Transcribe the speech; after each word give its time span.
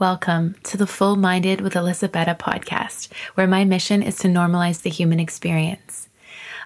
Welcome 0.00 0.54
to 0.62 0.76
the 0.76 0.86
Full 0.86 1.16
Minded 1.16 1.60
with 1.60 1.74
Elisabetta 1.74 2.36
podcast, 2.36 3.08
where 3.34 3.48
my 3.48 3.64
mission 3.64 4.00
is 4.00 4.14
to 4.18 4.28
normalize 4.28 4.82
the 4.82 4.90
human 4.90 5.18
experience. 5.18 6.08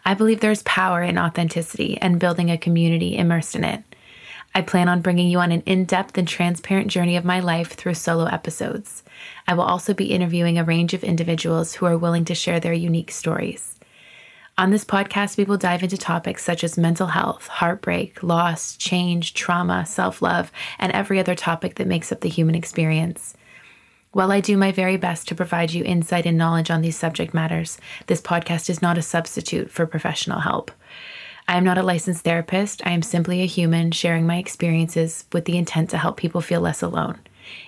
I 0.05 0.13
believe 0.13 0.41
there's 0.41 0.63
power 0.65 1.03
in 1.03 1.17
authenticity 1.17 1.97
and 2.03 2.21
building 2.21 2.51
a 2.51 2.59
community 2.59 3.17
immersed 3.17 3.57
in 3.57 3.65
it. 3.65 3.85
I 4.55 4.61
plan 4.61 4.87
on 4.87 5.01
bringing 5.01 5.31
you 5.31 5.39
on 5.39 5.51
an 5.51 5.63
in 5.63 5.87
depth 5.87 6.19
and 6.19 6.29
transparent 6.29 6.89
journey 6.89 7.17
of 7.17 7.25
my 7.25 7.41
life 7.41 7.73
through 7.73 7.95
solo 7.95 8.27
episodes. 8.27 9.03
I 9.49 9.55
will 9.55 9.65
also 9.65 9.95
be 9.95 10.13
interviewing 10.13 10.59
a 10.59 10.65
range 10.65 10.93
of 10.93 11.03
individuals 11.03 11.73
who 11.73 11.87
are 11.87 11.97
willing 11.97 12.27
to 12.27 12.35
share 12.35 12.61
their 12.61 12.75
unique 12.75 13.11
stories. 13.11 13.77
On 14.59 14.71
this 14.71 14.85
podcast, 14.85 15.39
we 15.39 15.45
will 15.45 15.57
dive 15.57 15.83
into 15.83 15.97
topics 15.97 16.45
such 16.45 16.63
as 16.63 16.77
mental 16.77 17.07
health, 17.07 17.47
heartbreak, 17.47 18.23
loss, 18.23 18.77
change, 18.77 19.33
trauma, 19.33 19.87
self 19.87 20.21
love, 20.21 20.53
and 20.79 20.93
every 20.93 21.19
other 21.19 21.35
topic 21.35 21.77
that 21.77 21.87
makes 21.87 22.13
up 22.13 22.21
the 22.21 22.29
human 22.29 22.55
experience. 22.55 23.35
While 24.11 24.31
I 24.31 24.41
do 24.41 24.59
my 24.59 24.71
very 24.71 24.99
best 24.99 25.27
to 25.29 25.35
provide 25.35 25.73
you 25.73 25.83
insight 25.85 26.27
and 26.27 26.37
knowledge 26.37 26.71
on 26.71 26.83
these 26.83 26.99
subject 26.99 27.33
matters, 27.33 27.79
this 28.09 28.21
podcast 28.21 28.69
is 28.69 28.83
not 28.83 28.99
a 28.99 29.03
substitute 29.03 29.71
for 29.71 29.87
professional 29.87 30.41
help. 30.41 30.71
I 31.49 31.57
am 31.57 31.65
not 31.65 31.79
a 31.79 31.83
licensed 31.83 32.23
therapist. 32.23 32.87
I 32.87 32.91
am 32.91 33.03
simply 33.03 33.41
a 33.41 33.47
human 33.47 33.91
sharing 33.91 34.27
my 34.27 34.37
experiences 34.37 35.25
with 35.33 35.47
the 35.47 35.57
intent 35.57 35.89
to 35.91 35.99
help 35.99 36.19
people 36.19 36.43
feel 36.43 36.61
less 36.61 36.83
alone. 36.83 37.19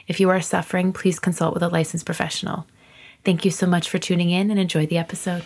If 0.06 0.20
you 0.20 0.28
are 0.28 0.40
suffering, 0.42 0.92
please 0.92 1.18
consult 1.18 1.54
with 1.54 1.62
a 1.62 1.68
licensed 1.68 2.04
professional. 2.04 2.66
Thank 3.24 3.46
you 3.46 3.50
so 3.50 3.66
much 3.66 3.88
for 3.88 3.98
tuning 3.98 4.28
in 4.28 4.50
and 4.50 4.60
enjoy 4.60 4.84
the 4.84 4.98
episode. 4.98 5.44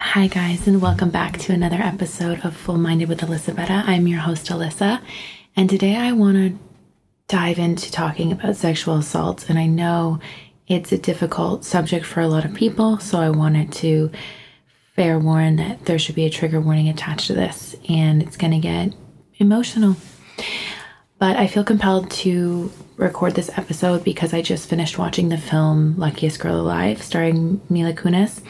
Hi, 0.00 0.26
guys, 0.26 0.66
and 0.66 0.82
welcome 0.82 1.10
back 1.10 1.38
to 1.38 1.52
another 1.52 1.76
episode 1.76 2.44
of 2.44 2.56
Full 2.56 2.76
Minded 2.76 3.08
with 3.08 3.20
Alyssa 3.20 3.50
Elisabetta. 3.50 3.84
I'm 3.86 4.08
your 4.08 4.18
host, 4.18 4.46
Alyssa, 4.46 5.00
and 5.54 5.70
today 5.70 5.94
I 5.94 6.10
want 6.10 6.36
to 6.36 6.58
dive 7.28 7.58
into 7.60 7.92
talking 7.92 8.32
about 8.32 8.56
sexual 8.56 8.96
assault. 8.96 9.48
And 9.48 9.60
I 9.60 9.66
know 9.66 10.18
it's 10.68 10.92
a 10.92 10.98
difficult 10.98 11.64
subject 11.64 12.06
for 12.06 12.20
a 12.20 12.28
lot 12.28 12.44
of 12.44 12.54
people, 12.54 12.98
so 12.98 13.18
I 13.18 13.30
wanted 13.30 13.72
to 13.74 14.10
fair 14.94 15.18
warn 15.18 15.56
that 15.56 15.86
there 15.86 15.98
should 15.98 16.14
be 16.14 16.26
a 16.26 16.30
trigger 16.30 16.60
warning 16.60 16.88
attached 16.88 17.28
to 17.28 17.34
this, 17.34 17.74
and 17.88 18.22
it's 18.22 18.36
going 18.36 18.52
to 18.52 18.58
get 18.58 18.94
emotional. 19.38 19.96
But 21.18 21.36
I 21.36 21.46
feel 21.48 21.64
compelled 21.64 22.10
to 22.10 22.70
record 22.96 23.34
this 23.34 23.50
episode 23.56 24.04
because 24.04 24.32
I 24.32 24.42
just 24.42 24.68
finished 24.68 24.98
watching 24.98 25.28
the 25.28 25.38
film 25.38 25.96
Luckiest 25.96 26.38
Girl 26.38 26.60
Alive, 26.60 27.02
starring 27.02 27.60
Mila 27.68 27.92
Kunis, 27.92 28.40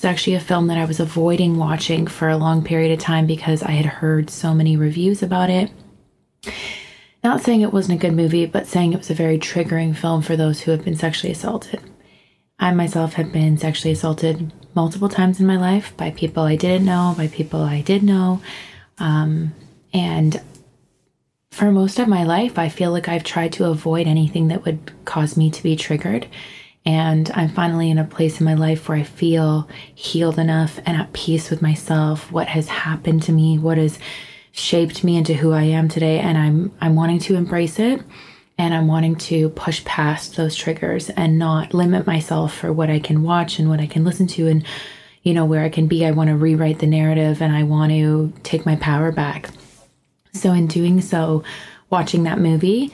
it's 0.00 0.04
actually 0.06 0.36
a 0.36 0.40
film 0.40 0.68
that 0.68 0.78
I 0.78 0.86
was 0.86 0.98
avoiding 0.98 1.58
watching 1.58 2.06
for 2.06 2.30
a 2.30 2.38
long 2.38 2.64
period 2.64 2.90
of 2.90 3.04
time 3.04 3.26
because 3.26 3.62
I 3.62 3.72
had 3.72 3.84
heard 3.84 4.30
so 4.30 4.54
many 4.54 4.74
reviews 4.74 5.22
about 5.22 5.50
it. 5.50 5.70
Not 7.22 7.42
saying 7.42 7.60
it 7.60 7.72
wasn't 7.72 7.98
a 7.98 8.06
good 8.06 8.14
movie, 8.14 8.46
but 8.46 8.66
saying 8.66 8.92
it 8.92 8.98
was 8.98 9.10
a 9.10 9.14
very 9.14 9.38
triggering 9.38 9.94
film 9.94 10.22
for 10.22 10.36
those 10.36 10.60
who 10.60 10.70
have 10.70 10.84
been 10.84 10.96
sexually 10.96 11.32
assaulted. 11.32 11.80
I 12.58 12.72
myself 12.72 13.14
have 13.14 13.32
been 13.32 13.58
sexually 13.58 13.92
assaulted 13.92 14.52
multiple 14.74 15.08
times 15.08 15.40
in 15.40 15.46
my 15.46 15.56
life 15.56 15.96
by 15.96 16.10
people 16.10 16.44
I 16.44 16.56
didn't 16.56 16.86
know, 16.86 17.14
by 17.16 17.28
people 17.28 17.62
I 17.62 17.80
did 17.80 18.02
know. 18.02 18.40
Um, 18.98 19.54
and 19.92 20.40
for 21.50 21.72
most 21.72 21.98
of 21.98 22.08
my 22.08 22.24
life, 22.24 22.58
I 22.58 22.68
feel 22.68 22.90
like 22.90 23.08
I've 23.08 23.24
tried 23.24 23.52
to 23.54 23.64
avoid 23.66 24.06
anything 24.06 24.48
that 24.48 24.64
would 24.64 24.92
cause 25.04 25.36
me 25.36 25.50
to 25.50 25.62
be 25.62 25.76
triggered. 25.76 26.26
And 26.86 27.30
I'm 27.34 27.48
finally 27.50 27.90
in 27.90 27.98
a 27.98 28.04
place 28.04 28.40
in 28.40 28.46
my 28.46 28.54
life 28.54 28.88
where 28.88 28.98
I 28.98 29.02
feel 29.02 29.68
healed 29.94 30.38
enough 30.38 30.78
and 30.86 30.96
at 30.96 31.12
peace 31.12 31.50
with 31.50 31.60
myself, 31.60 32.32
what 32.32 32.48
has 32.48 32.68
happened 32.68 33.22
to 33.24 33.32
me, 33.32 33.58
what 33.58 33.76
is 33.76 33.98
shaped 34.60 35.02
me 35.02 35.16
into 35.16 35.34
who 35.34 35.52
I 35.52 35.62
am 35.62 35.88
today. 35.88 36.18
And 36.18 36.36
I'm, 36.36 36.72
I'm 36.80 36.94
wanting 36.94 37.18
to 37.20 37.34
embrace 37.34 37.78
it 37.78 38.02
and 38.58 38.74
I'm 38.74 38.86
wanting 38.86 39.16
to 39.16 39.48
push 39.50 39.82
past 39.84 40.36
those 40.36 40.54
triggers 40.54 41.08
and 41.10 41.38
not 41.38 41.72
limit 41.72 42.06
myself 42.06 42.54
for 42.54 42.72
what 42.72 42.90
I 42.90 42.98
can 42.98 43.22
watch 43.22 43.58
and 43.58 43.70
what 43.70 43.80
I 43.80 43.86
can 43.86 44.04
listen 44.04 44.26
to 44.28 44.48
and, 44.48 44.66
you 45.22 45.32
know, 45.32 45.46
where 45.46 45.62
I 45.62 45.70
can 45.70 45.86
be. 45.86 46.04
I 46.04 46.10
want 46.10 46.28
to 46.28 46.36
rewrite 46.36 46.78
the 46.78 46.86
narrative 46.86 47.40
and 47.40 47.56
I 47.56 47.62
want 47.62 47.90
to 47.92 48.32
take 48.42 48.66
my 48.66 48.76
power 48.76 49.12
back. 49.12 49.48
So, 50.34 50.52
in 50.52 50.66
doing 50.66 51.00
so, 51.00 51.42
watching 51.88 52.24
that 52.24 52.38
movie 52.38 52.92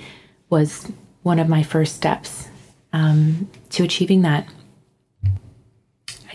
was 0.48 0.90
one 1.24 1.40
of 1.40 1.48
my 1.48 1.64
first 1.64 1.96
steps 1.96 2.48
um, 2.92 3.50
to 3.70 3.82
achieving 3.82 4.22
that. 4.22 4.48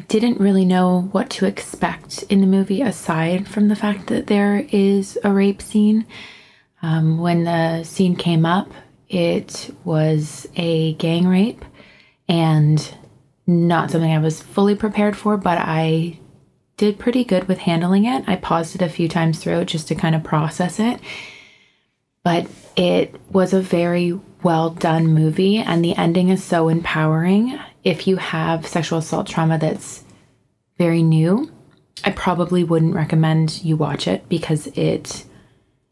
Didn't 0.07 0.39
really 0.39 0.66
know 0.66 1.09
what 1.12 1.29
to 1.31 1.45
expect 1.45 2.23
in 2.23 2.41
the 2.41 2.47
movie 2.47 2.81
aside 2.81 3.47
from 3.47 3.67
the 3.67 3.75
fact 3.75 4.07
that 4.07 4.28
there 4.28 4.66
is 4.72 5.17
a 5.23 5.31
rape 5.31 5.62
scene. 5.62 6.06
Um, 6.81 7.19
when 7.19 7.44
the 7.44 7.84
scene 7.84 8.16
came 8.16 8.45
up, 8.45 8.72
it 9.09 9.73
was 9.84 10.47
a 10.56 10.94
gang 10.94 11.28
rape 11.28 11.63
and 12.28 12.95
not 13.45 13.91
something 13.91 14.11
I 14.11 14.19
was 14.19 14.41
fully 14.41 14.75
prepared 14.75 15.17
for, 15.17 15.38
but 15.38 15.57
I 15.57 16.19
did 16.78 16.97
pretty 16.97 17.23
good 17.23 17.47
with 17.47 17.59
handling 17.59 18.06
it. 18.06 18.23
I 18.28 18.38
paused 18.38 18.75
it 18.75 18.81
a 18.81 18.90
few 18.90 19.07
times 19.07 19.40
through 19.40 19.66
just 19.66 19.88
to 19.90 19.95
kind 19.95 20.16
of 20.16 20.23
process 20.23 20.79
it. 20.79 21.00
But 22.23 22.47
it 22.75 23.19
was 23.29 23.53
a 23.53 23.61
very 23.61 24.19
well 24.44 24.69
done 24.69 25.07
movie, 25.07 25.57
and 25.57 25.84
the 25.84 25.95
ending 25.95 26.29
is 26.29 26.44
so 26.44 26.69
empowering. 26.69 27.59
If 27.83 28.07
you 28.07 28.17
have 28.17 28.67
sexual 28.67 28.99
assault 28.99 29.27
trauma 29.27 29.57
that's 29.57 30.03
very 30.77 31.03
new, 31.03 31.51
I 32.03 32.11
probably 32.11 32.63
wouldn't 32.63 32.95
recommend 32.95 33.63
you 33.63 33.75
watch 33.75 34.07
it 34.07 34.27
because 34.29 34.67
it 34.67 35.25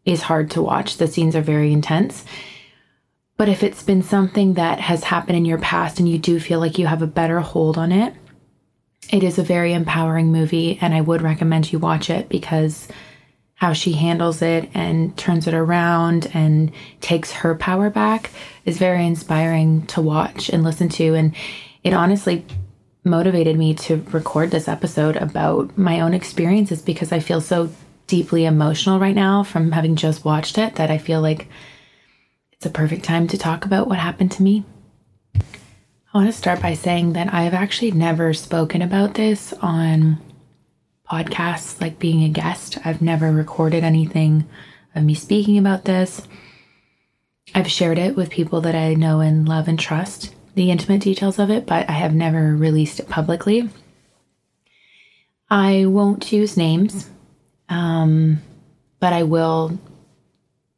is 0.05 0.23
hard 0.23 0.51
to 0.51 0.61
watch. 0.61 0.97
The 0.97 1.07
scenes 1.07 1.35
are 1.35 1.41
very 1.41 1.71
intense. 1.71 2.25
But 3.37 3.49
if 3.49 3.63
it's 3.63 3.83
been 3.83 4.03
something 4.03 4.55
that 4.55 4.79
has 4.79 5.03
happened 5.03 5.37
in 5.37 5.45
your 5.45 5.59
past 5.59 5.99
and 5.99 6.09
you 6.09 6.17
do 6.17 6.39
feel 6.39 6.59
like 6.59 6.77
you 6.77 6.87
have 6.87 7.01
a 7.01 7.07
better 7.07 7.39
hold 7.39 7.77
on 7.77 7.91
it, 7.91 8.13
it 9.11 9.23
is 9.23 9.39
a 9.39 9.43
very 9.43 9.73
empowering 9.73 10.31
movie, 10.31 10.77
and 10.81 10.93
I 10.93 11.01
would 11.01 11.21
recommend 11.21 11.71
you 11.71 11.79
watch 11.79 12.09
it 12.09 12.29
because 12.29 12.87
how 13.55 13.73
she 13.73 13.93
handles 13.93 14.41
it 14.41 14.69
and 14.73 15.15
turns 15.17 15.47
it 15.47 15.53
around 15.53 16.29
and 16.33 16.71
takes 17.01 17.31
her 17.31 17.55
power 17.55 17.89
back 17.89 18.29
is 18.65 18.77
very 18.77 19.05
inspiring 19.05 19.85
to 19.87 20.01
watch 20.01 20.49
and 20.49 20.63
listen 20.63 20.89
to. 20.89 21.15
And 21.15 21.35
it 21.89 21.95
honestly 21.95 22.45
motivated 23.03 23.57
me 23.57 23.73
to 23.73 24.05
record 24.11 24.51
this 24.51 24.67
episode 24.67 25.15
about 25.15 25.75
my 25.75 26.01
own 26.01 26.13
experiences 26.13 26.83
because 26.83 27.11
I 27.11 27.19
feel 27.19 27.41
so 27.41 27.71
deeply 28.05 28.45
emotional 28.45 28.99
right 28.99 29.15
now 29.15 29.41
from 29.41 29.71
having 29.71 29.95
just 29.95 30.23
watched 30.23 30.59
it 30.59 30.75
that 30.75 30.91
I 30.91 30.99
feel 30.99 31.19
like 31.19 31.47
it's 32.51 32.67
a 32.67 32.69
perfect 32.69 33.05
time 33.05 33.25
to 33.29 33.39
talk 33.39 33.65
about 33.65 33.87
what 33.87 33.97
happened 33.97 34.31
to 34.33 34.43
me. 34.43 34.63
I 35.33 35.41
want 36.13 36.27
to 36.27 36.37
start 36.37 36.61
by 36.61 36.75
saying 36.75 37.13
that 37.13 37.33
I've 37.33 37.55
actually 37.55 37.89
never 37.89 38.35
spoken 38.35 38.83
about 38.83 39.15
this 39.15 39.51
on 39.53 40.19
podcasts, 41.11 41.81
like 41.81 41.97
being 41.97 42.23
a 42.23 42.29
guest. 42.29 42.77
I've 42.85 43.01
never 43.01 43.31
recorded 43.31 43.83
anything 43.83 44.47
of 44.93 45.03
me 45.03 45.15
speaking 45.15 45.57
about 45.57 45.85
this. 45.85 46.21
I've 47.55 47.71
shared 47.71 47.97
it 47.97 48.15
with 48.15 48.29
people 48.29 48.61
that 48.61 48.75
I 48.75 48.93
know 48.93 49.21
and 49.21 49.49
love 49.49 49.67
and 49.67 49.79
trust, 49.79 50.35
the 50.59 50.71
intimate 50.71 50.99
details 50.99 51.39
of 51.39 51.49
it, 51.49 51.65
but 51.65 51.89
I 51.89 51.93
have 51.93 52.13
never 52.13 52.53
released 52.53 52.99
it 52.99 53.07
publicly. 53.07 53.69
I 55.49 55.85
won't 55.85 56.33
use 56.33 56.57
names, 56.57 57.09
um, 57.69 58.41
but 58.99 59.13
I 59.13 59.23
will 59.23 59.79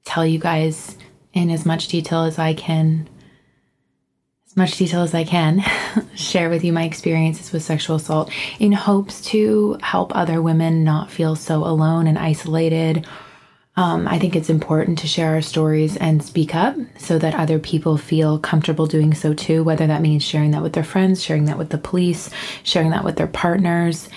tell 0.06 0.24
you 0.24 0.38
guys 0.38 0.98
in 1.34 1.50
as 1.50 1.66
much 1.66 1.88
detail 1.88 2.26
as 2.26 2.38
I 2.38 2.54
can 2.54 3.10
as 4.46 4.58
much 4.58 4.78
detail 4.78 5.02
as 5.02 5.14
I 5.14 5.24
can, 5.24 5.64
share 6.16 6.50
with 6.50 6.64
you 6.66 6.74
my 6.74 6.84
experiences 6.84 7.54
with 7.54 7.64
sexual 7.64 7.96
assault 7.96 8.30
in 8.60 8.74
hopes 8.74 9.22
to 9.28 9.78
help 9.82 10.14
other 10.14 10.42
women 10.42 10.84
not 10.84 11.10
feel 11.10 11.38
so 11.38 11.66
alone 11.66 12.06
and 12.06 12.20
isolated. 12.20 13.08
Um, 13.82 14.08
I 14.08 14.20
think 14.20 14.36
it's 14.36 14.52
important 14.52 15.00
to 15.00 15.08
share 15.08 15.32
our 15.34 15.42
stories 15.42 15.98
and 15.98 16.24
speak 16.24 16.54
up 16.54 16.76
so 17.00 17.18
that 17.18 17.34
other 17.34 17.58
people 17.58 17.98
feel 17.98 18.38
comfortable 18.38 18.86
doing 18.86 19.16
so 19.16 19.34
too, 19.34 19.64
whether 19.64 19.88
that 19.88 20.04
means 20.04 20.22
sharing 20.22 20.52
that 20.52 20.62
with 20.62 20.74
their 20.74 20.84
friends, 20.84 21.24
sharing 21.24 21.46
that 21.46 21.58
with 21.58 21.72
the 21.72 21.80
police, 21.80 22.30
sharing 22.62 22.92
that 22.92 23.04
with 23.04 23.16
their 23.16 23.26
partners. 23.26 24.08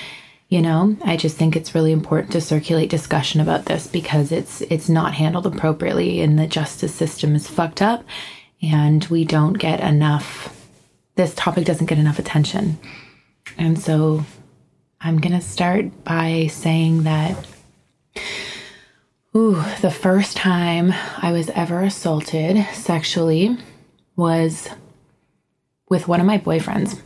You 0.50 0.60
know, 0.60 0.98
I 1.02 1.16
just 1.16 1.38
think 1.38 1.56
it's 1.56 1.74
really 1.74 1.92
important 1.92 2.32
to 2.32 2.42
circulate 2.42 2.90
discussion 2.90 3.40
about 3.40 3.64
this 3.64 3.86
because 3.86 4.32
it's 4.32 4.60
it's 4.60 4.90
not 4.90 5.14
handled 5.14 5.46
appropriately 5.46 6.20
and 6.20 6.38
the 6.38 6.46
justice 6.46 6.94
system 6.94 7.34
is 7.34 7.48
fucked 7.48 7.80
up 7.80 8.04
and 8.60 9.02
we 9.06 9.24
don't 9.24 9.54
get 9.54 9.80
enough, 9.80 10.54
this 11.14 11.34
topic 11.36 11.64
doesn't 11.64 11.86
get 11.86 11.96
enough 11.98 12.18
attention. 12.18 12.76
And 13.56 13.78
so 13.78 14.26
I'm 15.00 15.18
going 15.22 15.34
to 15.34 15.40
start 15.40 16.04
by 16.04 16.48
saying 16.50 17.04
that 17.04 17.46
Ooh, 19.36 19.60
the 19.80 19.90
first 19.90 20.36
time 20.36 20.94
I 21.18 21.32
was 21.32 21.50
ever 21.50 21.82
assaulted 21.82 22.64
sexually 22.72 23.56
was 24.14 24.68
with 25.88 26.06
one 26.06 26.20
of 26.20 26.26
my 26.26 26.38
boyfriends. 26.38 27.00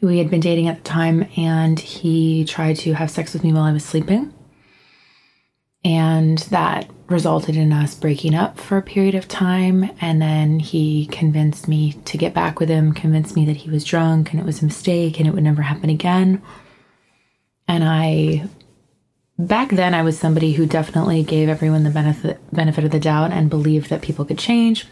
We 0.00 0.18
had 0.18 0.30
been 0.30 0.40
dating 0.40 0.66
at 0.66 0.78
the 0.78 0.82
time, 0.82 1.28
and 1.36 1.78
he 1.78 2.44
tried 2.44 2.76
to 2.78 2.92
have 2.94 3.10
sex 3.10 3.32
with 3.32 3.44
me 3.44 3.52
while 3.52 3.62
I 3.62 3.72
was 3.72 3.84
sleeping. 3.84 4.34
And 5.84 6.38
that 6.38 6.90
resulted 7.08 7.56
in 7.56 7.72
us 7.72 7.94
breaking 7.94 8.34
up 8.34 8.58
for 8.58 8.76
a 8.76 8.82
period 8.82 9.14
of 9.14 9.28
time. 9.28 9.90
And 10.00 10.20
then 10.20 10.58
he 10.58 11.06
convinced 11.06 11.68
me 11.68 11.92
to 12.04 12.18
get 12.18 12.34
back 12.34 12.58
with 12.58 12.68
him, 12.68 12.92
convinced 12.94 13.36
me 13.36 13.44
that 13.46 13.58
he 13.58 13.70
was 13.70 13.84
drunk 13.84 14.32
and 14.32 14.40
it 14.40 14.46
was 14.46 14.60
a 14.60 14.64
mistake 14.64 15.18
and 15.18 15.28
it 15.28 15.34
would 15.34 15.44
never 15.44 15.62
happen 15.62 15.90
again. 15.90 16.42
And 17.68 17.84
I, 17.84 18.48
back 19.38 19.70
then, 19.70 19.94
I 19.94 20.02
was 20.02 20.18
somebody 20.18 20.52
who 20.52 20.66
definitely 20.66 21.22
gave 21.22 21.48
everyone 21.48 21.84
the 21.84 21.90
benefit, 21.90 22.40
benefit 22.52 22.84
of 22.84 22.90
the 22.90 23.00
doubt 23.00 23.32
and 23.32 23.50
believed 23.50 23.90
that 23.90 24.02
people 24.02 24.24
could 24.24 24.38
change. 24.38 24.86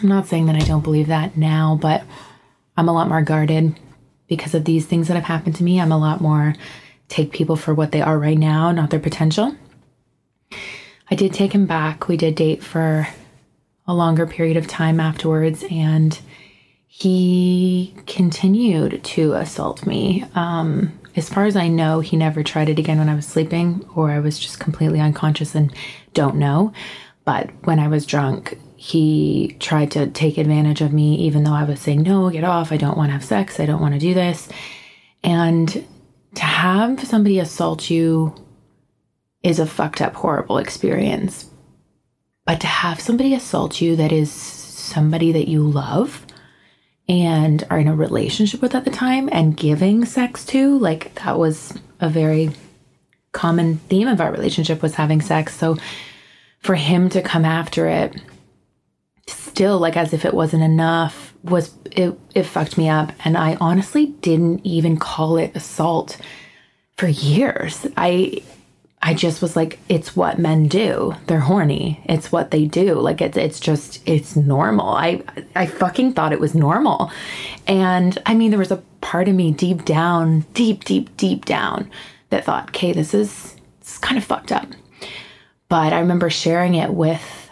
I'm 0.00 0.08
not 0.08 0.26
saying 0.26 0.46
that 0.46 0.56
I 0.56 0.66
don't 0.66 0.84
believe 0.84 1.08
that 1.08 1.36
now, 1.36 1.78
but 1.80 2.04
I'm 2.76 2.88
a 2.88 2.92
lot 2.92 3.08
more 3.08 3.22
guarded 3.22 3.78
because 4.28 4.54
of 4.54 4.64
these 4.64 4.86
things 4.86 5.08
that 5.08 5.14
have 5.14 5.24
happened 5.24 5.56
to 5.56 5.64
me. 5.64 5.80
I'm 5.80 5.92
a 5.92 5.98
lot 5.98 6.20
more 6.20 6.54
take 7.08 7.32
people 7.32 7.56
for 7.56 7.74
what 7.74 7.92
they 7.92 8.02
are 8.02 8.18
right 8.18 8.38
now, 8.38 8.70
not 8.70 8.90
their 8.90 9.00
potential. 9.00 9.56
I 11.10 11.14
did 11.14 11.32
take 11.32 11.52
him 11.54 11.66
back. 11.66 12.06
We 12.06 12.16
did 12.18 12.34
date 12.34 12.62
for 12.62 13.08
a 13.86 13.94
longer 13.94 14.26
period 14.26 14.58
of 14.58 14.66
time 14.66 15.00
afterwards, 15.00 15.64
and 15.70 16.18
he 16.86 17.94
continued 18.06 19.02
to 19.02 19.32
assault 19.32 19.86
me. 19.86 20.24
Um, 20.34 20.97
as 21.16 21.28
far 21.28 21.46
as 21.46 21.56
I 21.56 21.68
know, 21.68 22.00
he 22.00 22.16
never 22.16 22.42
tried 22.42 22.68
it 22.68 22.78
again 22.78 22.98
when 22.98 23.08
I 23.08 23.14
was 23.14 23.26
sleeping, 23.26 23.88
or 23.94 24.10
I 24.10 24.20
was 24.20 24.38
just 24.38 24.60
completely 24.60 25.00
unconscious 25.00 25.54
and 25.54 25.74
don't 26.14 26.36
know. 26.36 26.72
But 27.24 27.50
when 27.64 27.78
I 27.78 27.88
was 27.88 28.06
drunk, 28.06 28.58
he 28.76 29.56
tried 29.58 29.90
to 29.92 30.06
take 30.06 30.38
advantage 30.38 30.80
of 30.80 30.92
me, 30.92 31.16
even 31.16 31.44
though 31.44 31.52
I 31.52 31.64
was 31.64 31.80
saying, 31.80 32.02
No, 32.02 32.30
get 32.30 32.44
off. 32.44 32.72
I 32.72 32.76
don't 32.76 32.96
want 32.96 33.08
to 33.08 33.14
have 33.14 33.24
sex. 33.24 33.58
I 33.58 33.66
don't 33.66 33.80
want 33.80 33.94
to 33.94 34.00
do 34.00 34.14
this. 34.14 34.48
And 35.24 35.84
to 36.34 36.42
have 36.42 37.04
somebody 37.06 37.38
assault 37.38 37.90
you 37.90 38.34
is 39.42 39.58
a 39.58 39.66
fucked 39.66 40.00
up, 40.00 40.14
horrible 40.14 40.58
experience. 40.58 41.50
But 42.44 42.60
to 42.60 42.66
have 42.66 43.00
somebody 43.00 43.34
assault 43.34 43.80
you 43.80 43.96
that 43.96 44.12
is 44.12 44.32
somebody 44.32 45.32
that 45.32 45.48
you 45.48 45.62
love 45.62 46.24
and 47.08 47.64
are 47.70 47.78
in 47.78 47.88
a 47.88 47.94
relationship 47.94 48.60
with 48.60 48.74
at 48.74 48.84
the 48.84 48.90
time 48.90 49.28
and 49.32 49.56
giving 49.56 50.04
sex 50.04 50.44
to, 50.46 50.78
like 50.78 51.14
that 51.16 51.38
was 51.38 51.74
a 52.00 52.08
very 52.08 52.50
common 53.32 53.78
theme 53.88 54.08
of 54.08 54.20
our 54.20 54.30
relationship 54.30 54.82
was 54.82 54.94
having 54.94 55.20
sex. 55.20 55.56
So 55.56 55.76
for 56.60 56.74
him 56.74 57.08
to 57.10 57.22
come 57.22 57.44
after 57.44 57.86
it 57.86 58.20
still 59.26 59.78
like 59.78 59.96
as 59.96 60.12
if 60.12 60.24
it 60.24 60.32
wasn't 60.32 60.62
enough 60.62 61.34
was 61.42 61.74
it 61.92 62.18
it 62.34 62.44
fucked 62.44 62.78
me 62.78 62.88
up 62.88 63.12
and 63.24 63.36
I 63.36 63.56
honestly 63.60 64.06
didn't 64.06 64.64
even 64.64 64.96
call 64.96 65.36
it 65.36 65.54
assault 65.54 66.18
for 66.96 67.08
years. 67.08 67.86
I 67.96 68.42
I 69.00 69.14
just 69.14 69.40
was 69.40 69.54
like, 69.54 69.78
it's 69.88 70.16
what 70.16 70.38
men 70.38 70.66
do. 70.66 71.14
They're 71.26 71.40
horny. 71.40 72.00
It's 72.04 72.32
what 72.32 72.50
they 72.50 72.64
do. 72.64 72.94
Like 72.94 73.20
it's 73.20 73.36
it's 73.36 73.60
just 73.60 74.06
it's 74.06 74.34
normal. 74.34 74.88
I 74.88 75.22
I 75.54 75.66
fucking 75.66 76.14
thought 76.14 76.32
it 76.32 76.40
was 76.40 76.54
normal. 76.54 77.12
And 77.66 78.18
I 78.26 78.34
mean 78.34 78.50
there 78.50 78.58
was 78.58 78.72
a 78.72 78.82
part 79.00 79.28
of 79.28 79.34
me 79.34 79.52
deep 79.52 79.84
down, 79.84 80.40
deep, 80.52 80.84
deep, 80.84 81.16
deep 81.16 81.44
down 81.44 81.90
that 82.30 82.44
thought, 82.44 82.70
okay, 82.70 82.92
this 82.92 83.14
is 83.14 83.56
it's 83.80 83.98
kind 83.98 84.18
of 84.18 84.24
fucked 84.24 84.50
up. 84.50 84.66
But 85.68 85.92
I 85.92 86.00
remember 86.00 86.28
sharing 86.28 86.74
it 86.74 86.92
with 86.92 87.50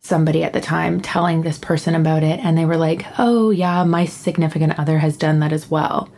somebody 0.00 0.44
at 0.44 0.52
the 0.52 0.60
time, 0.60 1.00
telling 1.00 1.40
this 1.42 1.58
person 1.58 1.94
about 1.94 2.22
it, 2.22 2.40
and 2.44 2.58
they 2.58 2.66
were 2.66 2.76
like, 2.76 3.06
Oh 3.18 3.50
yeah, 3.50 3.82
my 3.84 4.04
significant 4.04 4.78
other 4.78 4.98
has 4.98 5.16
done 5.16 5.40
that 5.40 5.52
as 5.52 5.70
well. 5.70 6.10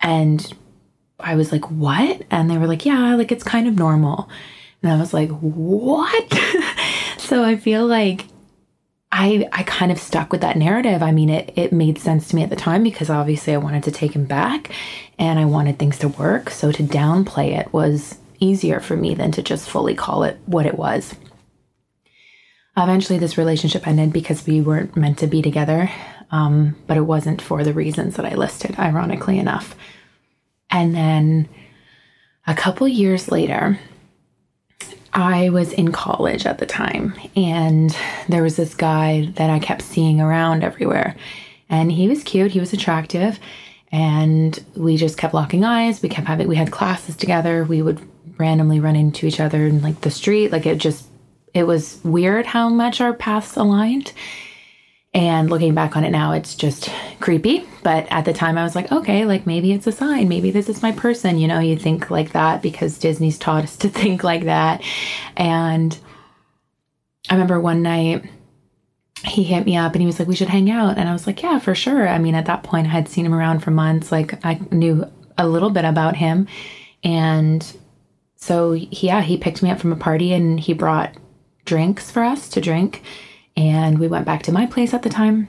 And 0.00 0.52
I 1.22 1.34
was 1.34 1.52
like, 1.52 1.70
what? 1.70 2.22
And 2.30 2.50
they 2.50 2.58
were 2.58 2.66
like, 2.66 2.84
yeah, 2.84 3.14
like 3.14 3.32
it's 3.32 3.44
kind 3.44 3.66
of 3.68 3.76
normal. 3.76 4.28
And 4.82 4.92
I 4.92 4.98
was 4.98 5.12
like, 5.12 5.30
what? 5.30 6.40
so 7.18 7.44
I 7.44 7.56
feel 7.56 7.86
like 7.86 8.26
I 9.12 9.48
I 9.52 9.62
kind 9.64 9.92
of 9.92 9.98
stuck 9.98 10.32
with 10.32 10.40
that 10.40 10.56
narrative. 10.56 11.02
I 11.02 11.12
mean, 11.12 11.30
it 11.30 11.52
it 11.56 11.72
made 11.72 11.98
sense 11.98 12.28
to 12.28 12.36
me 12.36 12.42
at 12.42 12.50
the 12.50 12.56
time 12.56 12.82
because 12.82 13.10
obviously 13.10 13.54
I 13.54 13.58
wanted 13.58 13.82
to 13.84 13.90
take 13.90 14.12
him 14.12 14.24
back 14.24 14.70
and 15.18 15.38
I 15.38 15.44
wanted 15.44 15.78
things 15.78 15.98
to 15.98 16.08
work. 16.08 16.50
So 16.50 16.72
to 16.72 16.82
downplay 16.82 17.58
it 17.58 17.72
was 17.72 18.18
easier 18.38 18.80
for 18.80 18.96
me 18.96 19.14
than 19.14 19.32
to 19.32 19.42
just 19.42 19.68
fully 19.68 19.94
call 19.94 20.22
it 20.22 20.38
what 20.46 20.66
it 20.66 20.78
was. 20.78 21.14
Eventually, 22.76 23.18
this 23.18 23.36
relationship 23.36 23.86
ended 23.86 24.12
because 24.12 24.46
we 24.46 24.60
weren't 24.60 24.96
meant 24.96 25.18
to 25.18 25.26
be 25.26 25.42
together, 25.42 25.90
um, 26.30 26.76
but 26.86 26.96
it 26.96 27.02
wasn't 27.02 27.42
for 27.42 27.62
the 27.64 27.74
reasons 27.74 28.16
that 28.16 28.24
I 28.24 28.34
listed, 28.34 28.78
ironically 28.78 29.38
enough. 29.38 29.74
And 30.70 30.94
then 30.94 31.48
a 32.46 32.54
couple 32.54 32.86
years 32.88 33.30
later, 33.30 33.78
I 35.12 35.50
was 35.50 35.72
in 35.72 35.90
college 35.90 36.46
at 36.46 36.58
the 36.58 36.66
time, 36.66 37.14
and 37.34 37.96
there 38.28 38.42
was 38.42 38.56
this 38.56 38.74
guy 38.74 39.32
that 39.34 39.50
I 39.50 39.58
kept 39.58 39.82
seeing 39.82 40.20
around 40.20 40.62
everywhere. 40.62 41.16
And 41.68 41.90
he 41.90 42.08
was 42.08 42.22
cute, 42.22 42.52
he 42.52 42.60
was 42.60 42.72
attractive, 42.72 43.40
and 43.92 44.58
we 44.76 44.96
just 44.96 45.18
kept 45.18 45.34
locking 45.34 45.64
eyes. 45.64 46.00
We 46.00 46.08
kept 46.08 46.28
having, 46.28 46.46
we 46.46 46.56
had 46.56 46.70
classes 46.70 47.16
together. 47.16 47.64
We 47.64 47.82
would 47.82 48.00
randomly 48.38 48.80
run 48.80 48.96
into 48.96 49.26
each 49.26 49.40
other 49.40 49.66
in 49.66 49.82
like 49.82 50.00
the 50.02 50.10
street. 50.10 50.52
Like 50.52 50.66
it 50.66 50.78
just, 50.78 51.06
it 51.54 51.64
was 51.64 51.98
weird 52.04 52.46
how 52.46 52.68
much 52.68 53.00
our 53.00 53.12
paths 53.12 53.56
aligned. 53.56 54.12
And 55.12 55.50
looking 55.50 55.74
back 55.74 55.96
on 55.96 56.04
it 56.04 56.10
now, 56.10 56.32
it's 56.32 56.54
just 56.54 56.88
creepy. 57.18 57.66
But 57.82 58.06
at 58.10 58.24
the 58.24 58.32
time, 58.32 58.56
I 58.56 58.62
was 58.62 58.76
like, 58.76 58.92
okay, 58.92 59.24
like 59.24 59.44
maybe 59.44 59.72
it's 59.72 59.88
a 59.88 59.92
sign. 59.92 60.28
Maybe 60.28 60.52
this 60.52 60.68
is 60.68 60.82
my 60.82 60.92
person. 60.92 61.38
You 61.38 61.48
know, 61.48 61.58
you 61.58 61.76
think 61.76 62.10
like 62.10 62.32
that 62.32 62.62
because 62.62 62.98
Disney's 62.98 63.38
taught 63.38 63.64
us 63.64 63.76
to 63.78 63.88
think 63.90 64.22
like 64.22 64.44
that. 64.44 64.82
And 65.36 65.98
I 67.28 67.34
remember 67.34 67.60
one 67.60 67.82
night 67.82 68.24
he 69.24 69.42
hit 69.42 69.66
me 69.66 69.76
up 69.76 69.92
and 69.92 70.00
he 70.00 70.06
was 70.06 70.18
like, 70.18 70.28
we 70.28 70.36
should 70.36 70.48
hang 70.48 70.70
out. 70.70 70.96
And 70.96 71.08
I 71.08 71.12
was 71.12 71.26
like, 71.26 71.42
yeah, 71.42 71.58
for 71.58 71.74
sure. 71.74 72.08
I 72.08 72.18
mean, 72.18 72.34
at 72.34 72.46
that 72.46 72.62
point, 72.62 72.86
I 72.86 72.90
had 72.90 73.08
seen 73.08 73.26
him 73.26 73.34
around 73.34 73.60
for 73.60 73.70
months. 73.70 74.10
Like, 74.10 74.44
I 74.44 74.60
knew 74.70 75.04
a 75.36 75.46
little 75.46 75.70
bit 75.70 75.84
about 75.84 76.16
him. 76.16 76.46
And 77.02 77.66
so, 78.36 78.72
yeah, 78.72 79.20
he 79.20 79.36
picked 79.36 79.62
me 79.62 79.70
up 79.70 79.78
from 79.78 79.92
a 79.92 79.96
party 79.96 80.32
and 80.32 80.58
he 80.58 80.72
brought 80.72 81.14
drinks 81.66 82.10
for 82.10 82.22
us 82.22 82.48
to 82.50 82.60
drink 82.60 83.02
and 83.56 83.98
we 83.98 84.08
went 84.08 84.26
back 84.26 84.42
to 84.44 84.52
my 84.52 84.66
place 84.66 84.94
at 84.94 85.02
the 85.02 85.10
time. 85.10 85.48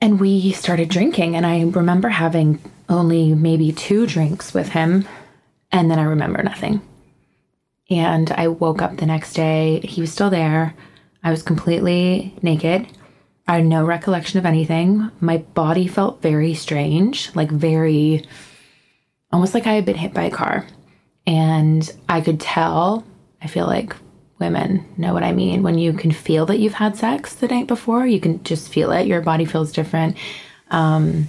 And 0.00 0.18
we 0.18 0.52
started 0.52 0.88
drinking. 0.88 1.36
And 1.36 1.46
I 1.46 1.62
remember 1.62 2.08
having 2.08 2.60
only 2.88 3.34
maybe 3.34 3.72
two 3.72 4.06
drinks 4.06 4.52
with 4.52 4.70
him. 4.70 5.06
And 5.70 5.90
then 5.90 5.98
I 5.98 6.04
remember 6.04 6.42
nothing. 6.42 6.82
And 7.88 8.30
I 8.32 8.48
woke 8.48 8.82
up 8.82 8.96
the 8.96 9.06
next 9.06 9.34
day. 9.34 9.80
He 9.84 10.00
was 10.00 10.12
still 10.12 10.30
there. 10.30 10.74
I 11.22 11.30
was 11.30 11.42
completely 11.42 12.34
naked. 12.42 12.86
I 13.46 13.56
had 13.56 13.66
no 13.66 13.84
recollection 13.84 14.38
of 14.38 14.46
anything. 14.46 15.10
My 15.20 15.38
body 15.38 15.86
felt 15.86 16.22
very 16.22 16.54
strange, 16.54 17.34
like 17.34 17.50
very, 17.50 18.24
almost 19.32 19.54
like 19.54 19.66
I 19.66 19.74
had 19.74 19.84
been 19.84 19.96
hit 19.96 20.14
by 20.14 20.24
a 20.24 20.30
car. 20.30 20.66
And 21.26 21.90
I 22.08 22.20
could 22.20 22.40
tell, 22.40 23.04
I 23.40 23.46
feel 23.46 23.66
like 23.66 23.94
women 24.42 24.84
know 24.98 25.14
what 25.14 25.22
I 25.22 25.32
mean. 25.32 25.62
When 25.62 25.78
you 25.78 25.94
can 25.94 26.12
feel 26.12 26.44
that 26.46 26.58
you've 26.58 26.74
had 26.74 26.96
sex 26.96 27.34
the 27.34 27.48
night 27.48 27.66
before, 27.66 28.06
you 28.06 28.20
can 28.20 28.42
just 28.44 28.68
feel 28.68 28.92
it. 28.92 29.06
Your 29.06 29.22
body 29.22 29.46
feels 29.46 29.72
different. 29.72 30.18
Um, 30.70 31.28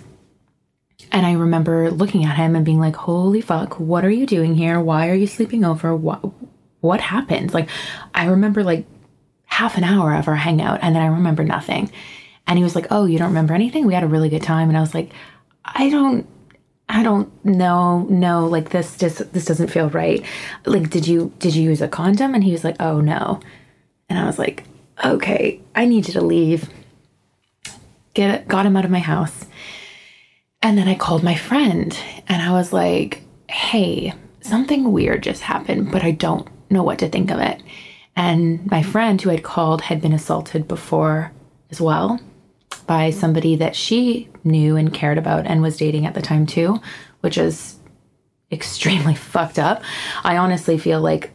and 1.12 1.26
I 1.26 1.34
remember 1.34 1.92
looking 1.92 2.26
at 2.26 2.36
him 2.36 2.56
and 2.56 2.66
being 2.66 2.80
like, 2.80 2.96
"Holy 2.96 3.40
fuck! 3.40 3.80
What 3.80 4.04
are 4.04 4.10
you 4.10 4.26
doing 4.26 4.56
here? 4.56 4.82
Why 4.82 5.10
are 5.10 5.16
you 5.16 5.28
sleeping 5.28 5.64
over? 5.64 5.96
What 5.96 6.22
what 6.82 7.00
happened?" 7.00 7.54
Like, 7.54 7.70
I 8.14 8.26
remember 8.26 8.64
like 8.64 8.86
half 9.46 9.78
an 9.78 9.84
hour 9.84 10.16
of 10.16 10.28
our 10.28 10.36
hangout, 10.36 10.80
and 10.82 10.96
then 10.96 11.04
I 11.04 11.08
remember 11.08 11.44
nothing. 11.44 11.92
And 12.48 12.58
he 12.58 12.64
was 12.64 12.76
like, 12.76 12.88
"Oh, 12.92 13.06
you 13.06 13.20
don't 13.20 13.30
remember 13.30 13.54
anything? 13.54 13.86
We 13.86 13.94
had 13.94 14.04
a 14.04 14.08
really 14.08 14.30
good 14.30 14.44
time." 14.44 14.70
And 14.70 14.78
I 14.78 14.82
was 14.82 14.96
like, 14.96 15.12
"I 15.64 15.90
don't 15.90 16.28
I 16.90 17.02
don't 17.02 17.32
know, 17.46 18.06
no, 18.10 18.46
like 18.46 18.70
this 18.70 18.98
just 18.98 19.34
this 19.34 19.46
doesn't 19.46 19.70
feel 19.70 19.90
right. 19.90 20.24
Like, 20.66 20.90
did 20.90 21.08
you 21.08 21.34
did 21.40 21.56
you 21.56 21.64
use 21.64 21.82
a 21.82 21.88
condom? 21.88 22.34
And 22.36 22.44
he 22.44 22.52
was 22.52 22.64
like, 22.64 22.76
oh 22.80 23.02
no. 23.02 23.40
And 24.10 24.20
I 24.20 24.26
was 24.26 24.38
like, 24.38 24.64
okay, 25.04 25.62
I 25.76 25.86
need 25.86 26.08
you 26.08 26.14
to 26.14 26.22
leave. 26.22 26.70
Get 28.14 28.48
got 28.48 28.66
him 28.66 28.78
out 28.78 28.86
of 28.86 28.92
my 28.92 29.00
house. 29.00 29.46
And 30.62 30.78
then 30.78 30.88
I 30.88 30.96
called 30.96 31.24
my 31.24 31.36
friend 31.36 31.98
and 32.28 32.42
I 32.42 32.52
was 32.52 32.72
like, 32.72 33.22
hey, 33.50 34.14
something 34.42 34.92
weird 34.92 35.24
just 35.24 35.42
happened, 35.42 35.92
but 35.92 36.04
I 36.04 36.12
don't 36.12 36.48
know 36.70 36.84
what 36.84 37.00
to 37.00 37.10
think 37.10 37.32
of 37.32 37.40
it. 37.40 37.62
And 38.16 38.70
my 38.70 38.84
friend 38.84 39.22
who 39.22 39.32
I'd 39.32 39.44
called 39.44 39.82
had 39.82 40.02
been 40.02 40.14
assaulted 40.14 40.68
before 40.68 41.32
as 41.72 41.82
well 41.82 42.20
by 42.86 43.10
somebody 43.10 43.56
that 43.56 43.76
she 43.76 44.30
knew 44.44 44.76
and 44.76 44.94
cared 44.94 45.18
about 45.18 45.46
and 45.46 45.62
was 45.62 45.78
dating 45.78 46.06
at 46.06 46.14
the 46.14 46.22
time 46.22 46.46
too, 46.46 46.80
which 47.22 47.38
is 47.38 47.78
extremely 48.52 49.16
fucked 49.34 49.60
up. 49.60 49.82
I 50.24 50.38
honestly 50.38 50.78
feel 50.78 51.02
like 51.02 51.32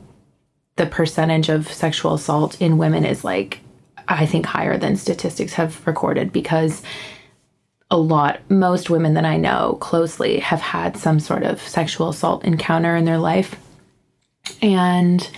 the 0.76 0.86
percentage 0.86 1.48
of 1.48 1.70
sexual 1.72 2.14
assault 2.14 2.60
in 2.60 2.78
women 2.78 3.04
is 3.04 3.24
like, 3.24 3.60
I 4.06 4.26
think, 4.26 4.46
higher 4.46 4.78
than 4.78 4.96
statistics 4.96 5.54
have 5.54 5.86
recorded 5.86 6.32
because 6.32 6.82
a 7.90 7.98
lot, 7.98 8.40
most 8.50 8.90
women 8.90 9.14
that 9.14 9.24
I 9.24 9.36
know 9.36 9.78
closely 9.80 10.38
have 10.40 10.60
had 10.60 10.96
some 10.96 11.20
sort 11.20 11.42
of 11.42 11.60
sexual 11.60 12.10
assault 12.10 12.44
encounter 12.44 12.94
in 12.96 13.04
their 13.06 13.18
life. 13.18 13.56
And 14.62 15.28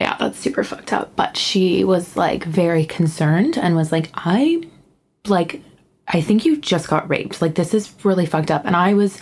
yeah, 0.00 0.16
that's 0.18 0.38
super 0.38 0.64
fucked 0.64 0.92
up. 0.92 1.16
But 1.16 1.36
she 1.36 1.84
was 1.84 2.16
like 2.16 2.44
very 2.44 2.84
concerned 2.84 3.56
and 3.56 3.76
was 3.76 3.92
like, 3.92 4.10
I 4.14 4.62
like, 5.28 5.62
I 6.08 6.20
think 6.20 6.44
you 6.44 6.56
just 6.56 6.88
got 6.88 7.08
raped. 7.08 7.42
Like, 7.42 7.54
this 7.54 7.74
is 7.74 7.92
really 8.04 8.26
fucked 8.26 8.50
up. 8.50 8.64
And 8.64 8.76
I 8.76 8.94
was 8.94 9.20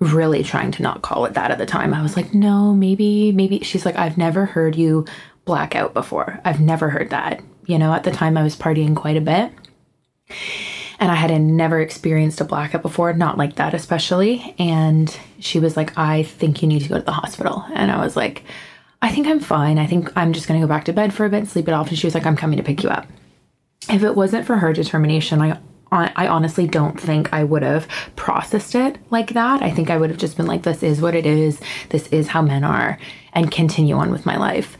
really 0.00 0.42
trying 0.42 0.70
to 0.72 0.82
not 0.82 1.02
call 1.02 1.24
it 1.24 1.34
that 1.34 1.50
at 1.50 1.58
the 1.58 1.66
time. 1.66 1.94
I 1.94 2.02
was 2.02 2.16
like, 2.16 2.34
no, 2.34 2.72
maybe, 2.74 3.32
maybe. 3.32 3.60
She's 3.60 3.84
like, 3.84 3.96
I've 3.96 4.18
never 4.18 4.46
heard 4.46 4.76
you 4.76 5.06
black 5.44 5.74
out 5.74 5.94
before. 5.94 6.40
I've 6.44 6.60
never 6.60 6.90
heard 6.90 7.10
that. 7.10 7.42
You 7.66 7.78
know, 7.78 7.92
at 7.92 8.04
the 8.04 8.10
time 8.10 8.36
I 8.36 8.42
was 8.42 8.56
partying 8.56 8.96
quite 8.96 9.16
a 9.16 9.20
bit. 9.20 9.52
And 11.00 11.10
I 11.10 11.16
had 11.16 11.38
never 11.40 11.80
experienced 11.80 12.40
a 12.40 12.44
blackout 12.44 12.82
before, 12.82 13.12
not 13.12 13.36
like 13.36 13.56
that, 13.56 13.74
especially. 13.74 14.54
And 14.58 15.14
she 15.38 15.58
was 15.58 15.76
like, 15.76 15.96
I 15.98 16.22
think 16.22 16.62
you 16.62 16.68
need 16.68 16.82
to 16.82 16.88
go 16.88 16.98
to 16.98 17.04
the 17.04 17.12
hospital. 17.12 17.64
And 17.74 17.90
I 17.90 18.02
was 18.02 18.16
like, 18.16 18.44
I 19.02 19.10
think 19.10 19.26
I'm 19.26 19.40
fine. 19.40 19.78
I 19.78 19.86
think 19.86 20.16
I'm 20.16 20.32
just 20.32 20.48
going 20.48 20.60
to 20.60 20.66
go 20.66 20.68
back 20.68 20.84
to 20.86 20.92
bed 20.92 21.12
for 21.12 21.26
a 21.26 21.30
bit, 21.30 21.46
sleep 21.48 21.68
it 21.68 21.74
off. 21.74 21.88
And 21.88 21.98
she 21.98 22.06
was 22.06 22.14
like, 22.14 22.24
I'm 22.24 22.36
coming 22.36 22.56
to 22.56 22.62
pick 22.62 22.82
you 22.82 22.88
up. 22.88 23.06
If 23.90 24.02
it 24.02 24.14
wasn't 24.14 24.46
for 24.46 24.56
her 24.56 24.72
determination, 24.72 25.40
I 25.40 25.58
I 25.92 26.26
honestly 26.26 26.66
don't 26.66 27.00
think 27.00 27.32
I 27.32 27.44
would 27.44 27.62
have 27.62 27.86
processed 28.16 28.74
it 28.74 28.98
like 29.10 29.34
that. 29.34 29.62
I 29.62 29.70
think 29.70 29.90
I 29.90 29.96
would 29.96 30.10
have 30.10 30.18
just 30.18 30.36
been 30.36 30.46
like, 30.46 30.64
this 30.64 30.82
is 30.82 31.00
what 31.00 31.14
it 31.14 31.24
is. 31.24 31.60
This 31.90 32.08
is 32.08 32.26
how 32.26 32.42
men 32.42 32.64
are, 32.64 32.98
and 33.32 33.50
continue 33.50 33.94
on 33.94 34.10
with 34.10 34.26
my 34.26 34.36
life. 34.36 34.76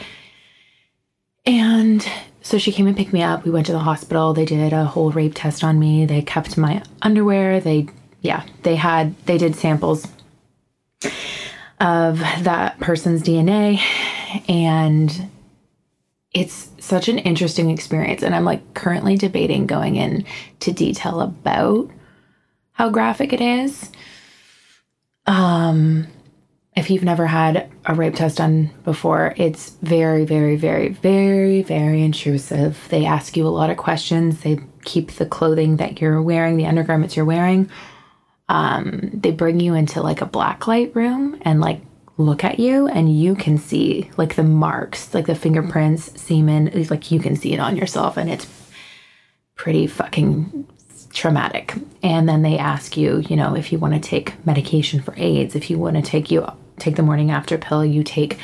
And 1.46 2.04
so 2.40 2.58
she 2.58 2.73
came 2.73 2.87
and 2.87 2.96
picked 2.96 3.12
me 3.12 3.23
up. 3.23 3.44
We 3.44 3.50
went 3.50 3.66
to 3.66 3.73
the 3.73 3.78
hospital. 3.78 4.34
They 4.34 4.44
did 4.44 4.73
a 4.73 4.84
whole 4.84 5.11
rape 5.11 5.32
test 5.34 5.62
on 5.62 5.78
me. 5.78 6.04
They 6.04 6.23
kept 6.23 6.56
my 6.58 6.82
underwear. 7.02 7.61
They, 7.61 7.88
yeah, 8.20 8.44
they 8.62 8.76
had, 8.76 9.14
they 9.26 9.38
did 9.38 9.54
samples 9.54 10.06
of 11.80 12.18
that 12.18 12.78
person's 12.80 13.23
DNA. 13.23 13.80
And 14.49 15.30
it's 16.35 16.69
such 16.81 17.09
an 17.09 17.19
interesting 17.19 17.71
experience. 17.71 18.23
And 18.23 18.35
I'm 18.35 18.45
like 18.45 18.75
currently 18.75 19.17
debating 19.17 19.67
going 19.67 19.97
into 19.97 20.73
detail 20.73 21.21
about 21.21 21.91
how 22.73 22.91
graphic 22.91 23.33
it 23.33 23.41
is. 23.41 23.91
Um, 25.26 26.09
if 26.76 26.91
you've 26.91 27.05
never 27.05 27.26
had 27.26 27.71
a 27.87 27.95
rape 27.95 28.17
test 28.17 28.38
done 28.38 28.71
before, 28.83 29.33
it's 29.37 29.71
very, 29.81 30.25
very, 30.25 30.57
very, 30.57 30.88
very, 30.88 31.62
very 31.62 32.03
intrusive. 32.03 32.85
They 32.88 33.07
ask 33.07 33.37
you 33.37 33.47
a 33.47 33.49
lot 33.49 33.71
of 33.71 33.76
questions. 33.76 34.41
They 34.41 34.59
keep 34.85 35.12
the 35.12 35.26
clothing 35.26 35.76
that 35.76 36.00
you're 36.00 36.21
wearing, 36.21 36.57
the 36.57 36.67
undergarments 36.67 37.14
you're 37.14 37.25
wearing. 37.25 37.71
Um, 38.49 39.11
they 39.14 39.31
bring 39.31 39.61
you 39.61 39.75
into 39.75 40.03
like 40.03 40.21
a 40.21 40.26
black 40.26 40.67
light 40.67 40.95
room 40.97 41.38
and 41.43 41.61
like 41.61 41.81
look 42.16 42.44
at 42.44 42.61
you 42.61 42.87
and 42.87 43.14
you 43.14 43.35
can 43.35 43.59
see 43.59 44.11
like 44.16 44.37
the 44.37 44.42
marks, 44.42 45.12
like 45.14 45.26
the 45.26 45.35
fingerprints, 45.35 46.21
semen, 46.21 46.71
like 46.90 47.11
you 47.11 47.18
can 47.18 47.37
see 47.37 47.52
it 47.52 47.61
on 47.61 47.76
yourself 47.76 48.16
and 48.16 48.30
it's 48.30 48.47
pretty 49.56 49.87
fucking 49.87 50.66
traumatic. 51.12 51.75
And 52.02 52.28
then 52.28 52.42
they 52.42 52.59
ask 52.59 52.97
you, 52.97 53.21
you 53.28 53.37
know, 53.37 53.56
if 53.56 53.73
you 53.73 53.78
want 53.78 53.94
to 53.94 54.00
take 54.00 54.44
medication 54.47 55.00
for 55.00 55.14
AIDS, 55.16 55.54
if 55.54 55.71
you 55.71 55.78
want 55.78 55.97
to 55.97 56.02
take 56.02 56.30
you 56.30 56.47
take 56.78 56.97
the 56.97 57.02
morning 57.02 57.30
after 57.30 57.56
pill, 57.56 57.85
you 57.85 58.02
take 58.02 58.38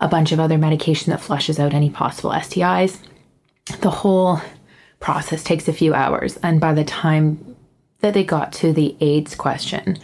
a 0.00 0.08
bunch 0.08 0.32
of 0.32 0.40
other 0.40 0.58
medication 0.58 1.10
that 1.10 1.20
flushes 1.20 1.58
out 1.58 1.74
any 1.74 1.90
possible 1.90 2.30
STIs. 2.30 2.98
The 3.80 3.90
whole 3.90 4.40
process 5.00 5.42
takes 5.42 5.68
a 5.68 5.72
few 5.72 5.94
hours 5.94 6.36
and 6.38 6.60
by 6.60 6.74
the 6.74 6.84
time 6.84 7.56
that 8.00 8.14
they 8.14 8.24
got 8.24 8.52
to 8.54 8.72
the 8.72 8.96
AIDS 9.00 9.34
question, 9.34 9.98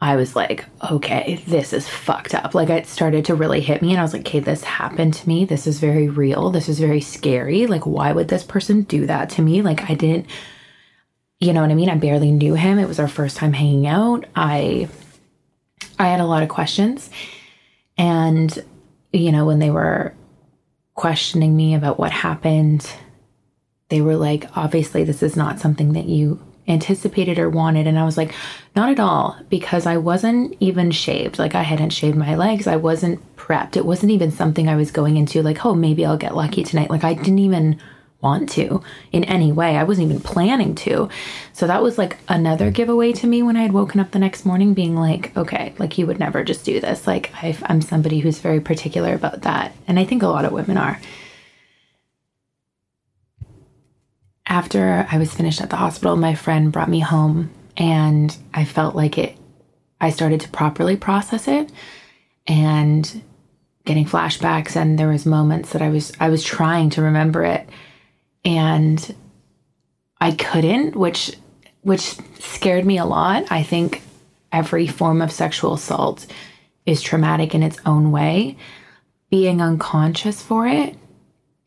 I 0.00 0.16
was 0.16 0.36
like, 0.36 0.66
okay, 0.90 1.42
this 1.46 1.72
is 1.72 1.88
fucked 1.88 2.34
up. 2.34 2.54
Like 2.54 2.68
it 2.68 2.86
started 2.86 3.24
to 3.26 3.34
really 3.34 3.60
hit 3.60 3.80
me 3.80 3.90
and 3.90 4.00
I 4.00 4.02
was 4.02 4.12
like, 4.12 4.26
okay, 4.26 4.40
this 4.40 4.62
happened 4.64 5.14
to 5.14 5.28
me. 5.28 5.44
This 5.44 5.66
is 5.66 5.80
very 5.80 6.08
real. 6.08 6.50
This 6.50 6.68
is 6.68 6.78
very 6.78 7.00
scary. 7.00 7.66
Like, 7.66 7.86
why 7.86 8.12
would 8.12 8.28
this 8.28 8.44
person 8.44 8.82
do 8.82 9.06
that 9.06 9.30
to 9.30 9.42
me? 9.42 9.62
Like, 9.62 9.88
I 9.88 9.94
didn't, 9.94 10.26
you 11.40 11.52
know 11.52 11.62
what 11.62 11.70
I 11.70 11.74
mean? 11.74 11.88
I 11.88 11.96
barely 11.96 12.32
knew 12.32 12.54
him. 12.54 12.78
It 12.78 12.88
was 12.88 12.98
our 12.98 13.08
first 13.08 13.36
time 13.36 13.52
hanging 13.52 13.86
out. 13.86 14.26
I, 14.36 14.88
I 15.98 16.08
had 16.08 16.20
a 16.20 16.26
lot 16.26 16.42
of 16.42 16.48
questions. 16.48 17.08
And, 17.96 18.62
you 19.12 19.32
know, 19.32 19.46
when 19.46 19.58
they 19.58 19.70
were 19.70 20.14
questioning 20.94 21.56
me 21.56 21.74
about 21.74 21.98
what 21.98 22.10
happened, 22.10 22.90
they 23.88 24.00
were 24.00 24.16
like, 24.16 24.54
obviously, 24.56 25.04
this 25.04 25.22
is 25.22 25.36
not 25.36 25.60
something 25.60 25.92
that 25.92 26.06
you 26.06 26.40
anticipated 26.66 27.38
or 27.38 27.50
wanted. 27.50 27.86
And 27.86 27.98
I 27.98 28.04
was 28.04 28.16
like, 28.16 28.34
not 28.74 28.88
at 28.88 29.00
all, 29.00 29.36
because 29.48 29.86
I 29.86 29.96
wasn't 29.96 30.56
even 30.60 30.90
shaved. 30.90 31.38
Like 31.38 31.54
I 31.54 31.62
hadn't 31.62 31.90
shaved 31.90 32.16
my 32.16 32.34
legs. 32.34 32.66
I 32.66 32.76
wasn't 32.76 33.20
prepped. 33.36 33.76
It 33.76 33.84
wasn't 33.84 34.12
even 34.12 34.30
something 34.30 34.68
I 34.68 34.76
was 34.76 34.90
going 34.90 35.16
into 35.16 35.42
like, 35.42 35.64
oh, 35.64 35.74
maybe 35.74 36.04
I'll 36.06 36.16
get 36.16 36.36
lucky 36.36 36.64
tonight. 36.64 36.90
Like 36.90 37.04
I 37.04 37.14
didn't 37.14 37.38
even 37.40 37.80
want 38.24 38.48
to 38.48 38.82
in 39.12 39.22
any 39.24 39.52
way. 39.52 39.76
I 39.76 39.84
wasn't 39.84 40.10
even 40.10 40.20
planning 40.20 40.74
to. 40.76 41.10
So 41.52 41.66
that 41.66 41.82
was 41.82 41.98
like 41.98 42.16
another 42.26 42.70
giveaway 42.70 43.12
to 43.12 43.26
me 43.26 43.42
when 43.42 43.56
I 43.56 43.62
had 43.62 43.72
woken 43.72 44.00
up 44.00 44.12
the 44.12 44.18
next 44.18 44.46
morning 44.46 44.72
being 44.72 44.96
like, 44.96 45.36
okay, 45.36 45.74
like 45.78 45.98
you 45.98 46.06
would 46.06 46.18
never 46.18 46.42
just 46.42 46.64
do 46.64 46.80
this. 46.80 47.06
Like 47.06 47.30
i 47.34 47.56
am 47.68 47.82
somebody 47.82 48.20
who's 48.20 48.38
very 48.38 48.60
particular 48.60 49.14
about 49.14 49.42
that. 49.42 49.76
And 49.86 50.00
I 50.00 50.04
think 50.06 50.22
a 50.22 50.28
lot 50.28 50.46
of 50.46 50.52
women 50.52 50.78
are. 50.78 50.98
After 54.46 55.06
I 55.10 55.18
was 55.18 55.34
finished 55.34 55.60
at 55.60 55.70
the 55.70 55.76
hospital, 55.76 56.16
my 56.16 56.34
friend 56.34 56.72
brought 56.72 56.88
me 56.88 57.00
home 57.00 57.50
and 57.76 58.36
I 58.52 58.64
felt 58.64 58.94
like 58.94 59.18
it, 59.18 59.36
I 60.00 60.10
started 60.10 60.40
to 60.42 60.48
properly 60.48 60.96
process 60.96 61.48
it 61.48 61.72
and 62.46 63.22
getting 63.84 64.06
flashbacks 64.06 64.76
and 64.76 64.98
there 64.98 65.08
was 65.08 65.26
moments 65.26 65.70
that 65.70 65.82
I 65.82 65.88
was, 65.88 66.12
I 66.20 66.28
was 66.28 66.44
trying 66.44 66.90
to 66.90 67.02
remember 67.02 67.44
it 67.44 67.68
and 68.44 69.14
I 70.20 70.32
couldn't, 70.32 70.94
which, 70.94 71.32
which 71.82 72.16
scared 72.38 72.84
me 72.84 72.98
a 72.98 73.04
lot. 73.04 73.50
I 73.50 73.62
think 73.62 74.02
every 74.52 74.86
form 74.86 75.20
of 75.20 75.32
sexual 75.32 75.74
assault 75.74 76.26
is 76.86 77.02
traumatic 77.02 77.54
in 77.54 77.62
its 77.62 77.78
own 77.86 78.12
way. 78.12 78.56
Being 79.30 79.60
unconscious 79.60 80.40
for 80.42 80.66
it 80.66 80.96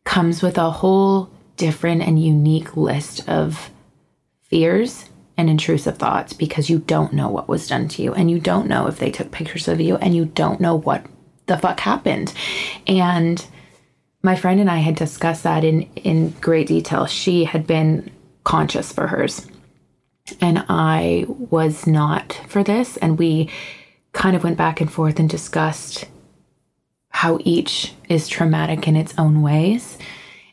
comes 0.04 0.42
with 0.42 0.58
a 0.58 0.70
whole 0.70 1.30
different 1.58 2.02
and 2.02 2.22
unique 2.22 2.76
list 2.76 3.28
of 3.28 3.70
fears 4.42 5.04
and 5.36 5.50
intrusive 5.50 5.98
thoughts 5.98 6.32
because 6.32 6.70
you 6.70 6.78
don't 6.78 7.12
know 7.12 7.28
what 7.28 7.48
was 7.48 7.68
done 7.68 7.86
to 7.88 8.02
you 8.02 8.14
and 8.14 8.30
you 8.30 8.40
don't 8.40 8.68
know 8.68 8.86
if 8.86 8.98
they 8.98 9.10
took 9.10 9.30
pictures 9.30 9.68
of 9.68 9.80
you 9.80 9.96
and 9.96 10.16
you 10.16 10.24
don't 10.24 10.60
know 10.60 10.74
what 10.74 11.04
the 11.46 11.58
fuck 11.58 11.80
happened. 11.80 12.32
And 12.86 13.44
my 14.22 14.34
friend 14.34 14.60
and 14.60 14.70
I 14.70 14.78
had 14.78 14.96
discussed 14.96 15.42
that 15.42 15.64
in 15.64 15.82
in 15.96 16.30
great 16.40 16.66
detail. 16.66 17.06
She 17.06 17.44
had 17.44 17.66
been 17.66 18.10
conscious 18.44 18.92
for 18.92 19.06
hers 19.06 19.46
and 20.40 20.64
I 20.68 21.26
was 21.28 21.86
not 21.86 22.40
for 22.48 22.64
this 22.64 22.96
and 22.96 23.18
we 23.18 23.50
kind 24.12 24.34
of 24.34 24.44
went 24.44 24.56
back 24.56 24.80
and 24.80 24.92
forth 24.92 25.18
and 25.18 25.28
discussed 25.28 26.06
how 27.10 27.38
each 27.42 27.94
is 28.08 28.28
traumatic 28.28 28.88
in 28.88 28.96
its 28.96 29.14
own 29.18 29.42
ways 29.42 29.98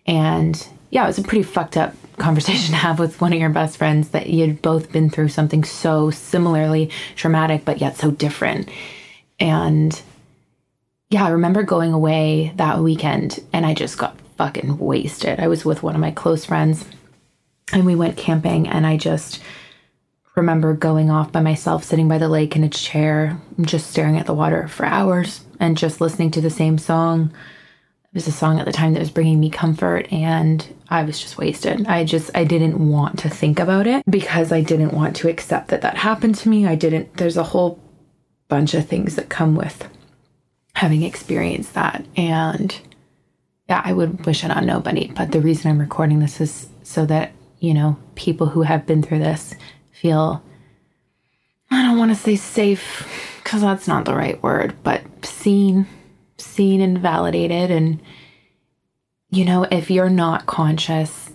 and 0.05 0.67
yeah, 0.95 1.03
it 1.03 1.07
was 1.07 1.17
a 1.17 1.23
pretty 1.23 1.43
fucked 1.43 1.75
up 1.75 1.93
conversation 2.17 2.71
to 2.71 2.77
have 2.77 2.99
with 2.99 3.19
one 3.19 3.33
of 3.33 3.39
your 3.39 3.49
best 3.49 3.75
friends 3.75 4.09
that 4.11 4.29
you'd 4.29 4.61
both 4.61 4.93
been 4.93 5.09
through 5.09 5.27
something 5.27 5.65
so 5.65 6.09
similarly 6.09 6.89
traumatic, 7.17 7.65
but 7.65 7.81
yet 7.81 7.97
so 7.97 8.11
different. 8.11 8.69
And 9.37 10.01
yeah, 11.09 11.25
I 11.25 11.31
remember 11.31 11.63
going 11.63 11.91
away 11.91 12.53
that 12.55 12.79
weekend 12.79 13.43
and 13.51 13.65
I 13.65 13.73
just 13.73 13.97
got 13.97 14.17
fucking 14.37 14.77
wasted. 14.77 15.41
I 15.41 15.49
was 15.49 15.65
with 15.65 15.83
one 15.83 15.95
of 15.95 16.01
my 16.01 16.11
close 16.11 16.45
friends 16.45 16.85
and 17.73 17.85
we 17.85 17.95
went 17.95 18.15
camping 18.15 18.65
and 18.69 18.87
I 18.87 18.95
just 18.95 19.41
remember 20.37 20.73
going 20.73 21.11
off 21.11 21.29
by 21.29 21.41
myself, 21.41 21.83
sitting 21.83 22.07
by 22.07 22.19
the 22.19 22.29
lake 22.29 22.55
in 22.55 22.63
a 22.63 22.69
chair, 22.69 23.37
just 23.59 23.91
staring 23.91 24.17
at 24.17 24.27
the 24.27 24.33
water 24.33 24.69
for 24.69 24.85
hours 24.85 25.41
and 25.59 25.77
just 25.77 25.99
listening 25.99 26.31
to 26.31 26.39
the 26.39 26.49
same 26.49 26.77
song 26.77 27.33
was 28.15 28.27
a 28.27 28.31
song 28.31 28.59
at 28.59 28.65
the 28.65 28.71
time 28.71 28.93
that 28.93 28.99
was 28.99 29.11
bringing 29.11 29.39
me 29.39 29.49
comfort 29.49 30.11
and 30.11 30.65
I 30.89 31.03
was 31.03 31.19
just 31.19 31.37
wasted. 31.37 31.85
I 31.85 32.05
just 32.05 32.31
I 32.33 32.45
didn't 32.45 32.89
want 32.89 33.19
to 33.19 33.29
think 33.29 33.59
about 33.59 33.85
it 33.85 34.03
because 34.09 34.51
I 34.51 34.61
didn't 34.61 34.93
want 34.93 35.17
to 35.17 35.29
accept 35.29 35.67
that 35.67 35.81
that 35.81 35.97
happened 35.97 36.35
to 36.35 36.49
me. 36.49 36.65
I 36.65 36.75
didn't 36.75 37.17
there's 37.17 37.37
a 37.37 37.43
whole 37.43 37.79
bunch 38.47 38.73
of 38.73 38.87
things 38.87 39.15
that 39.17 39.29
come 39.29 39.55
with 39.55 39.87
having 40.73 41.03
experienced 41.03 41.73
that 41.73 42.05
and 42.15 42.79
yeah, 43.67 43.81
I 43.83 43.93
would 43.93 44.25
wish 44.25 44.43
it 44.43 44.51
on 44.51 44.65
nobody, 44.65 45.11
but 45.15 45.31
the 45.31 45.41
reason 45.41 45.69
I'm 45.69 45.79
recording 45.79 46.19
this 46.19 46.39
is 46.39 46.69
so 46.83 47.05
that, 47.07 47.31
you 47.59 47.73
know, 47.73 47.97
people 48.13 48.47
who 48.47 48.61
have 48.61 48.85
been 48.85 49.01
through 49.01 49.19
this 49.19 49.55
feel 49.91 50.41
I 51.71 51.81
don't 51.81 51.97
want 51.97 52.11
to 52.11 52.15
say 52.15 52.37
safe 52.37 53.41
because 53.43 53.61
that's 53.61 53.87
not 53.87 54.05
the 54.05 54.15
right 54.15 54.41
word, 54.41 54.75
but 54.83 55.03
seen, 55.25 55.87
seen 56.37 56.81
and 56.81 56.97
validated. 56.99 57.71
And, 57.71 58.01
you 59.29 59.45
know, 59.45 59.63
if 59.63 59.89
you're 59.89 60.09
not 60.09 60.45
conscious 60.45 61.31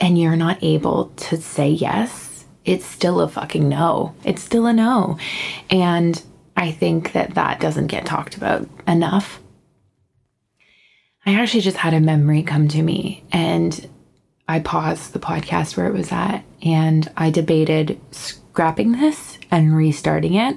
and 0.00 0.18
you're 0.18 0.36
not 0.36 0.62
able 0.62 1.06
to 1.16 1.36
say 1.36 1.70
yes, 1.70 2.44
it's 2.64 2.84
still 2.84 3.20
a 3.20 3.28
fucking 3.28 3.68
no. 3.68 4.14
It's 4.24 4.42
still 4.42 4.66
a 4.66 4.72
no. 4.72 5.18
And 5.70 6.22
I 6.56 6.72
think 6.72 7.12
that 7.12 7.34
that 7.34 7.60
doesn't 7.60 7.86
get 7.86 8.04
talked 8.04 8.36
about 8.36 8.68
enough. 8.86 9.40
I 11.24 11.34
actually 11.34 11.60
just 11.60 11.76
had 11.76 11.94
a 11.94 12.00
memory 12.00 12.42
come 12.42 12.68
to 12.68 12.82
me 12.82 13.22
and 13.30 13.88
I 14.48 14.60
paused 14.60 15.12
the 15.12 15.18
podcast 15.18 15.76
where 15.76 15.86
it 15.86 15.92
was 15.92 16.10
at 16.10 16.42
and 16.62 17.10
I 17.16 17.30
debated 17.30 18.00
scrapping 18.10 18.92
this 18.92 19.38
and 19.50 19.76
restarting 19.76 20.34
it 20.34 20.56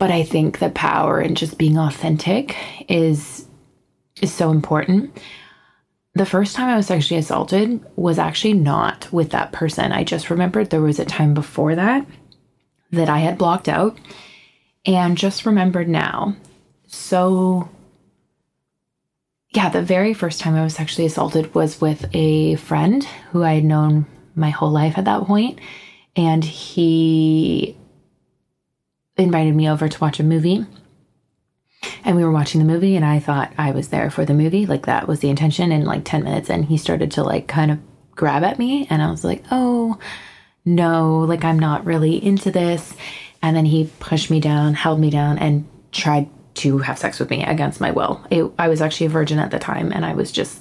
but 0.00 0.10
I 0.10 0.24
think 0.24 0.58
the 0.58 0.70
power 0.70 1.20
in 1.20 1.34
just 1.34 1.58
being 1.58 1.78
authentic 1.78 2.56
is 2.88 3.46
is 4.20 4.32
so 4.32 4.50
important. 4.50 5.16
The 6.14 6.26
first 6.26 6.56
time 6.56 6.68
I 6.68 6.76
was 6.76 6.86
sexually 6.86 7.20
assaulted 7.20 7.84
was 7.96 8.18
actually 8.18 8.54
not 8.54 9.12
with 9.12 9.30
that 9.30 9.52
person. 9.52 9.92
I 9.92 10.02
just 10.02 10.30
remembered 10.30 10.70
there 10.70 10.80
was 10.80 10.98
a 10.98 11.04
time 11.04 11.34
before 11.34 11.76
that 11.76 12.06
that 12.90 13.10
I 13.10 13.18
had 13.18 13.38
blocked 13.38 13.68
out 13.68 13.98
and 14.86 15.18
just 15.18 15.46
remembered 15.46 15.88
now. 15.88 16.34
So 16.86 17.68
yeah, 19.50 19.68
the 19.68 19.82
very 19.82 20.14
first 20.14 20.40
time 20.40 20.54
I 20.54 20.64
was 20.64 20.74
sexually 20.74 21.06
assaulted 21.06 21.54
was 21.54 21.80
with 21.80 22.06
a 22.14 22.56
friend 22.56 23.04
who 23.32 23.42
I 23.42 23.54
had 23.54 23.64
known 23.64 24.06
my 24.34 24.50
whole 24.50 24.70
life 24.70 24.96
at 24.96 25.04
that 25.04 25.24
point, 25.24 25.58
and 26.16 26.42
he 26.42 27.76
invited 29.24 29.54
me 29.54 29.68
over 29.68 29.88
to 29.88 30.00
watch 30.00 30.20
a 30.20 30.24
movie. 30.24 30.66
And 32.04 32.16
we 32.16 32.24
were 32.24 32.32
watching 32.32 32.58
the 32.58 32.70
movie, 32.72 32.96
and 32.96 33.04
I 33.04 33.20
thought 33.20 33.52
I 33.56 33.70
was 33.70 33.88
there 33.88 34.10
for 34.10 34.24
the 34.24 34.34
movie. 34.34 34.66
Like, 34.66 34.86
that 34.86 35.08
was 35.08 35.20
the 35.20 35.30
intention. 35.30 35.72
And 35.72 35.84
like 35.84 36.04
10 36.04 36.24
minutes 36.24 36.50
and 36.50 36.64
he 36.64 36.76
started 36.76 37.10
to 37.12 37.22
like 37.22 37.46
kind 37.46 37.70
of 37.70 37.78
grab 38.12 38.42
at 38.44 38.58
me. 38.58 38.86
And 38.90 39.02
I 39.02 39.10
was 39.10 39.24
like, 39.24 39.44
oh, 39.50 39.98
no, 40.64 41.20
like, 41.20 41.44
I'm 41.44 41.58
not 41.58 41.86
really 41.86 42.22
into 42.22 42.50
this. 42.50 42.94
And 43.42 43.56
then 43.56 43.64
he 43.64 43.90
pushed 43.98 44.30
me 44.30 44.40
down, 44.40 44.74
held 44.74 45.00
me 45.00 45.08
down, 45.08 45.38
and 45.38 45.66
tried 45.92 46.28
to 46.56 46.78
have 46.78 46.98
sex 46.98 47.18
with 47.18 47.30
me 47.30 47.44
against 47.44 47.80
my 47.80 47.90
will. 47.90 48.24
It, 48.30 48.50
I 48.58 48.68
was 48.68 48.82
actually 48.82 49.06
a 49.06 49.10
virgin 49.10 49.38
at 49.38 49.50
the 49.50 49.58
time, 49.58 49.92
and 49.92 50.04
I 50.04 50.14
was 50.14 50.30
just 50.30 50.60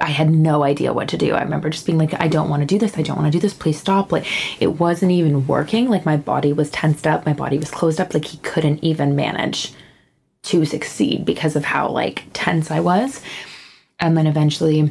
I 0.00 0.06
had 0.10 0.30
no 0.30 0.62
idea 0.62 0.92
what 0.92 1.08
to 1.08 1.18
do. 1.18 1.34
I 1.34 1.42
remember 1.42 1.70
just 1.70 1.86
being 1.86 1.98
like, 1.98 2.18
I 2.20 2.28
don't 2.28 2.48
want 2.48 2.60
to 2.60 2.66
do 2.66 2.78
this. 2.78 2.96
I 2.96 3.02
don't 3.02 3.16
want 3.16 3.30
to 3.30 3.38
do 3.38 3.40
this. 3.40 3.54
Please 3.54 3.78
stop. 3.78 4.12
Like, 4.12 4.26
it 4.60 4.78
wasn't 4.78 5.12
even 5.12 5.46
working. 5.46 5.88
Like, 5.88 6.06
my 6.06 6.16
body 6.16 6.52
was 6.52 6.70
tensed 6.70 7.06
up. 7.06 7.26
My 7.26 7.32
body 7.32 7.58
was 7.58 7.70
closed 7.70 8.00
up. 8.00 8.14
Like, 8.14 8.24
he 8.24 8.38
couldn't 8.38 8.82
even 8.82 9.14
manage 9.14 9.72
to 10.44 10.64
succeed 10.64 11.24
because 11.24 11.56
of 11.56 11.64
how, 11.64 11.88
like, 11.88 12.24
tense 12.32 12.70
I 12.70 12.80
was. 12.80 13.22
And 13.98 14.16
then 14.16 14.26
eventually 14.26 14.90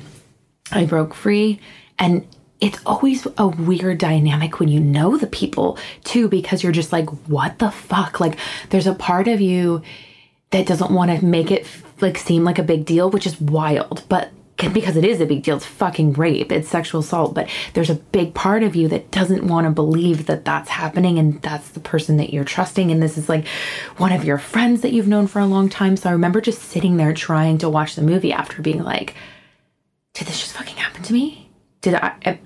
I 0.72 0.86
broke 0.86 1.14
free. 1.14 1.60
And 1.98 2.28
it's 2.62 2.80
always 2.86 3.26
a 3.38 3.48
weird 3.48 3.98
dynamic 3.98 4.60
when 4.60 4.70
you 4.70 4.80
know 4.80 5.18
the 5.18 5.28
people, 5.28 5.78
too, 6.04 6.28
because 6.28 6.62
you're 6.62 6.72
just 6.72 6.92
like, 6.92 7.10
what 7.28 7.58
the 7.60 7.72
fuck? 7.72 8.20
Like, 8.20 8.38
there's 8.70 8.88
a 8.88 8.94
part 8.94 9.28
of 9.28 9.42
you 9.42 9.82
that 10.52 10.68
doesn't 10.68 10.92
want 10.92 11.12
to 11.12 11.26
make 11.26 11.52
it 11.52 11.68
like 12.02 12.18
seem 12.18 12.44
like 12.44 12.60
a 12.60 12.64
big 12.64 12.86
deal, 12.86 13.10
which 13.10 13.28
is 13.28 13.40
wild. 13.40 14.04
But 14.10 14.32
because 14.74 14.96
it 14.96 15.06
is 15.06 15.22
a 15.22 15.26
big 15.26 15.44
deal. 15.44 15.58
It's 15.58 15.66
fucking 15.66 16.14
rape. 16.14 16.52
It's 16.52 16.70
sexual 16.70 17.02
assault. 17.02 17.34
But 17.34 17.50
there's 17.74 17.90
a 17.90 17.96
big 17.96 18.34
part 18.34 18.64
of 18.64 18.76
you 18.76 18.88
that 18.90 19.12
doesn't 19.12 19.48
want 19.48 19.66
to 19.66 19.72
believe 19.72 20.26
that 20.28 20.46
that's 20.46 20.70
happening 20.70 21.18
and 21.18 21.42
that's 21.42 21.70
the 21.70 21.80
person 21.80 22.18
that 22.18 22.34
you're 22.34 22.44
trusting. 22.44 22.92
And 22.92 23.02
this 23.02 23.18
is 23.18 23.30
like 23.30 23.48
one 23.98 24.12
of 24.12 24.24
your 24.24 24.38
friends 24.38 24.82
that 24.82 24.92
you've 24.92 25.08
known 25.08 25.28
for 25.28 25.40
a 25.40 25.46
long 25.46 25.70
time. 25.70 25.98
So 25.98 26.10
I 26.10 26.14
remember 26.14 26.42
just 26.42 26.62
sitting 26.62 26.98
there 26.98 27.14
trying 27.14 27.58
to 27.60 27.70
watch 27.70 27.96
the 27.96 28.02
movie 28.02 28.34
after 28.34 28.62
being 28.62 28.84
like, 28.84 29.16
did 30.14 30.28
this 30.28 30.40
just 30.40 30.54
fucking 30.54 30.78
happen 30.78 31.04
to 31.04 31.14
me? 31.14 31.50
Did 31.82 31.96
I, 31.96 32.14
I, 32.26 32.40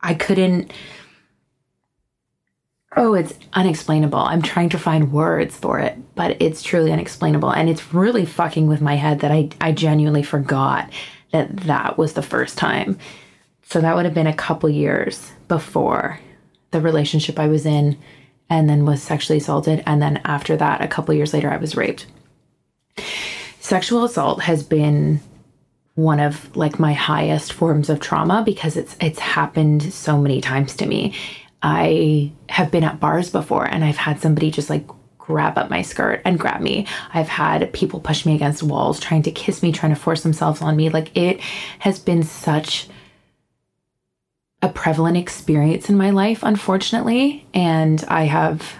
I 0.00 0.14
couldn't, 0.14 0.72
oh, 2.96 3.14
it's 3.14 3.34
unexplainable. 3.52 4.18
I'm 4.18 4.42
trying 4.42 4.68
to 4.70 4.78
find 4.78 5.12
words 5.12 5.56
for 5.56 5.78
it, 5.78 5.96
but 6.14 6.36
it's 6.40 6.62
truly 6.62 6.92
unexplainable. 6.92 7.50
And 7.50 7.68
it's 7.68 7.94
really 7.94 8.26
fucking 8.26 8.66
with 8.66 8.80
my 8.80 8.96
head 8.96 9.20
that 9.20 9.30
I, 9.30 9.50
I 9.60 9.72
genuinely 9.72 10.22
forgot 10.22 10.90
that 11.30 11.56
that 11.58 11.96
was 11.96 12.14
the 12.14 12.22
first 12.22 12.58
time. 12.58 12.98
So 13.62 13.80
that 13.80 13.94
would 13.94 14.04
have 14.04 14.14
been 14.14 14.26
a 14.26 14.34
couple 14.34 14.68
years 14.68 15.30
before 15.46 16.18
the 16.72 16.80
relationship 16.80 17.38
I 17.38 17.46
was 17.46 17.64
in 17.64 17.96
and 18.48 18.68
then 18.68 18.84
was 18.84 19.00
sexually 19.00 19.38
assaulted. 19.38 19.82
And 19.86 20.02
then 20.02 20.20
after 20.24 20.56
that, 20.56 20.80
a 20.80 20.88
couple 20.88 21.14
years 21.14 21.32
later, 21.32 21.50
I 21.50 21.56
was 21.58 21.76
raped. 21.76 22.06
Sexual 23.60 24.04
assault 24.04 24.42
has 24.42 24.64
been 24.64 25.20
one 25.94 26.18
of 26.18 26.56
like 26.56 26.80
my 26.80 26.92
highest 26.92 27.52
forms 27.52 27.88
of 27.88 28.00
trauma 28.00 28.42
because 28.44 28.76
it's 28.76 28.96
it's 29.00 29.18
happened 29.18 29.92
so 29.92 30.16
many 30.16 30.40
times 30.40 30.74
to 30.76 30.86
me 30.86 31.14
I 31.62 32.32
have 32.48 32.70
been 32.70 32.84
at 32.84 33.00
bars 33.00 33.30
before 33.30 33.64
and 33.64 33.84
I've 33.84 33.96
had 33.96 34.20
somebody 34.20 34.50
just 34.50 34.70
like 34.70 34.86
grab 35.18 35.58
up 35.58 35.70
my 35.70 35.82
skirt 35.82 36.22
and 36.24 36.38
grab 36.38 36.60
me. 36.60 36.86
I've 37.12 37.28
had 37.28 37.72
people 37.72 38.00
push 38.00 38.26
me 38.26 38.34
against 38.34 38.62
walls, 38.62 38.98
trying 38.98 39.22
to 39.22 39.30
kiss 39.30 39.62
me, 39.62 39.70
trying 39.70 39.94
to 39.94 40.00
force 40.00 40.22
themselves 40.22 40.62
on 40.62 40.76
me. 40.76 40.88
Like 40.88 41.16
it 41.16 41.40
has 41.80 41.98
been 41.98 42.22
such 42.22 42.88
a 44.62 44.68
prevalent 44.68 45.16
experience 45.16 45.88
in 45.88 45.96
my 45.96 46.10
life, 46.10 46.42
unfortunately. 46.42 47.46
And 47.54 48.04
I 48.08 48.24
have 48.24 48.74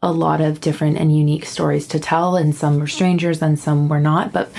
a 0.00 0.12
lot 0.12 0.40
of 0.40 0.60
different 0.60 0.98
and 0.98 1.16
unique 1.16 1.44
stories 1.44 1.86
to 1.88 1.98
tell, 1.98 2.36
and 2.36 2.54
some 2.54 2.78
were 2.78 2.86
strangers 2.86 3.42
and 3.42 3.58
some 3.58 3.88
were 3.88 4.00
not. 4.00 4.32
But 4.32 4.50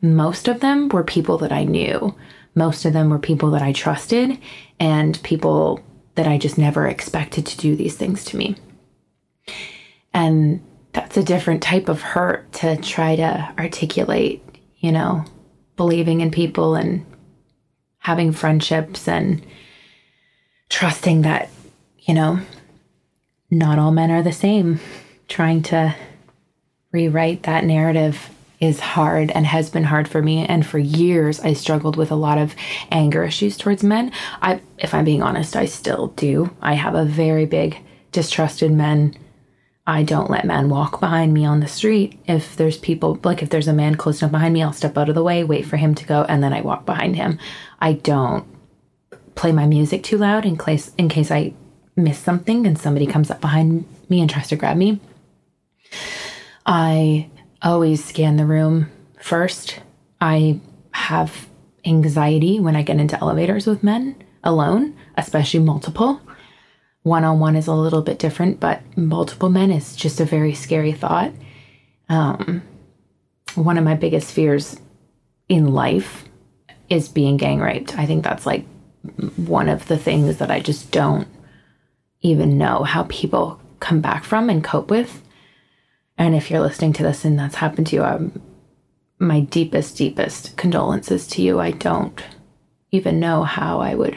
most 0.00 0.48
of 0.48 0.60
them 0.60 0.88
were 0.88 1.02
people 1.02 1.38
that 1.38 1.52
I 1.52 1.64
knew. 1.64 2.14
Most 2.54 2.84
of 2.84 2.92
them 2.92 3.10
were 3.10 3.18
people 3.18 3.50
that 3.50 3.62
I 3.62 3.72
trusted 3.72 4.38
and 4.78 5.20
people 5.22 5.82
that 6.14 6.26
I 6.26 6.38
just 6.38 6.58
never 6.58 6.86
expected 6.86 7.46
to 7.46 7.58
do 7.58 7.76
these 7.76 7.96
things 7.96 8.24
to 8.26 8.36
me. 8.36 8.56
And 10.12 10.62
that's 10.92 11.16
a 11.16 11.24
different 11.24 11.62
type 11.62 11.88
of 11.88 12.00
hurt 12.00 12.52
to 12.54 12.76
try 12.76 13.16
to 13.16 13.52
articulate, 13.58 14.42
you 14.78 14.92
know, 14.92 15.24
believing 15.76 16.20
in 16.20 16.30
people 16.30 16.76
and 16.76 17.04
having 17.98 18.32
friendships 18.32 19.08
and 19.08 19.44
trusting 20.68 21.22
that, 21.22 21.48
you 22.00 22.14
know, 22.14 22.38
not 23.50 23.78
all 23.78 23.90
men 23.90 24.10
are 24.10 24.22
the 24.22 24.32
same. 24.32 24.80
Trying 25.26 25.62
to 25.64 25.96
rewrite 26.92 27.44
that 27.44 27.64
narrative 27.64 28.30
is 28.60 28.80
hard 28.80 29.30
and 29.32 29.46
has 29.46 29.70
been 29.70 29.84
hard 29.84 30.08
for 30.08 30.22
me 30.22 30.46
and 30.46 30.66
for 30.66 30.78
years 30.78 31.40
I 31.40 31.52
struggled 31.52 31.96
with 31.96 32.10
a 32.10 32.16
lot 32.16 32.38
of 32.38 32.54
anger 32.90 33.24
issues 33.24 33.56
towards 33.56 33.82
men. 33.82 34.12
I 34.40 34.60
if 34.78 34.94
I'm 34.94 35.04
being 35.04 35.22
honest, 35.22 35.56
I 35.56 35.66
still 35.66 36.08
do. 36.08 36.54
I 36.62 36.74
have 36.74 36.94
a 36.94 37.04
very 37.04 37.46
big 37.46 37.78
distrust 38.12 38.62
in 38.62 38.76
men. 38.76 39.16
I 39.86 40.02
don't 40.02 40.30
let 40.30 40.46
men 40.46 40.70
walk 40.70 40.98
behind 40.98 41.34
me 41.34 41.44
on 41.44 41.60
the 41.60 41.68
street. 41.68 42.18
If 42.26 42.56
there's 42.56 42.78
people 42.78 43.18
like 43.24 43.42
if 43.42 43.50
there's 43.50 43.68
a 43.68 43.72
man 43.72 43.96
close 43.96 44.22
enough 44.22 44.32
behind 44.32 44.54
me, 44.54 44.62
I'll 44.62 44.72
step 44.72 44.96
out 44.96 45.08
of 45.08 45.14
the 45.14 45.22
way, 45.22 45.44
wait 45.44 45.66
for 45.66 45.76
him 45.76 45.94
to 45.96 46.06
go 46.06 46.22
and 46.22 46.42
then 46.42 46.52
I 46.52 46.60
walk 46.60 46.86
behind 46.86 47.16
him. 47.16 47.38
I 47.80 47.94
don't 47.94 48.46
play 49.34 49.52
my 49.52 49.66
music 49.66 50.02
too 50.02 50.16
loud 50.16 50.46
in 50.46 50.56
case 50.56 50.92
in 50.96 51.08
case 51.08 51.30
I 51.30 51.52
miss 51.96 52.18
something 52.18 52.66
and 52.66 52.78
somebody 52.78 53.06
comes 53.06 53.30
up 53.30 53.40
behind 53.40 53.84
me 54.08 54.20
and 54.20 54.30
tries 54.30 54.48
to 54.48 54.56
grab 54.56 54.76
me. 54.76 55.00
I 56.66 57.28
always 57.64 58.04
scan 58.04 58.36
the 58.36 58.46
room 58.46 58.90
first. 59.20 59.80
I 60.20 60.60
have 60.92 61.48
anxiety 61.84 62.60
when 62.60 62.76
I 62.76 62.82
get 62.82 63.00
into 63.00 63.20
elevators 63.20 63.66
with 63.66 63.82
men 63.82 64.16
alone, 64.44 64.96
especially 65.16 65.60
multiple. 65.60 66.20
One 67.02 67.24
on 67.24 67.40
one 67.40 67.56
is 67.56 67.66
a 67.66 67.74
little 67.74 68.02
bit 68.02 68.18
different, 68.18 68.60
but 68.60 68.82
multiple 68.96 69.48
men 69.48 69.70
is 69.70 69.96
just 69.96 70.20
a 70.20 70.24
very 70.24 70.54
scary 70.54 70.92
thought. 70.92 71.32
Um, 72.08 72.62
one 73.54 73.78
of 73.78 73.84
my 73.84 73.94
biggest 73.94 74.32
fears 74.32 74.80
in 75.48 75.72
life 75.72 76.24
is 76.88 77.08
being 77.08 77.36
gang 77.36 77.60
raped. 77.60 77.98
I 77.98 78.06
think 78.06 78.24
that's 78.24 78.46
like 78.46 78.64
one 79.36 79.68
of 79.68 79.86
the 79.88 79.98
things 79.98 80.38
that 80.38 80.50
I 80.50 80.60
just 80.60 80.90
don't 80.90 81.28
even 82.20 82.56
know 82.56 82.84
how 82.84 83.04
people 83.04 83.60
come 83.80 84.00
back 84.00 84.24
from 84.24 84.48
and 84.48 84.64
cope 84.64 84.90
with. 84.90 85.22
And 86.16 86.34
if 86.34 86.50
you're 86.50 86.60
listening 86.60 86.92
to 86.94 87.02
this 87.02 87.24
and 87.24 87.38
that's 87.38 87.56
happened 87.56 87.88
to 87.88 87.96
you, 87.96 88.02
I'm, 88.02 88.40
my 89.18 89.40
deepest, 89.40 89.96
deepest 89.96 90.56
condolences 90.56 91.26
to 91.28 91.42
you. 91.42 91.60
I 91.60 91.72
don't 91.72 92.22
even 92.90 93.18
know 93.18 93.42
how 93.42 93.80
I 93.80 93.94
would 93.94 94.16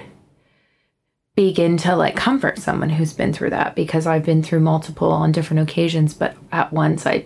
begin 1.35 1.77
to 1.77 1.95
like 1.95 2.15
comfort 2.15 2.57
someone 2.57 2.89
who's 2.89 3.13
been 3.13 3.31
through 3.31 3.51
that 3.51 3.75
because 3.75 4.07
I've 4.07 4.25
been 4.25 4.41
through 4.41 4.59
multiple 4.61 5.11
on 5.11 5.31
different 5.31 5.69
occasions, 5.69 6.13
but 6.13 6.35
at 6.51 6.73
once 6.73 7.05
I 7.05 7.25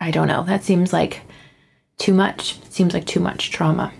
I 0.00 0.10
don't 0.10 0.26
know. 0.26 0.42
That 0.42 0.64
seems 0.64 0.92
like 0.92 1.22
too 1.98 2.12
much. 2.12 2.58
It 2.64 2.72
seems 2.72 2.94
like 2.94 3.06
too 3.06 3.20
much 3.20 3.50
trauma. 3.50 3.92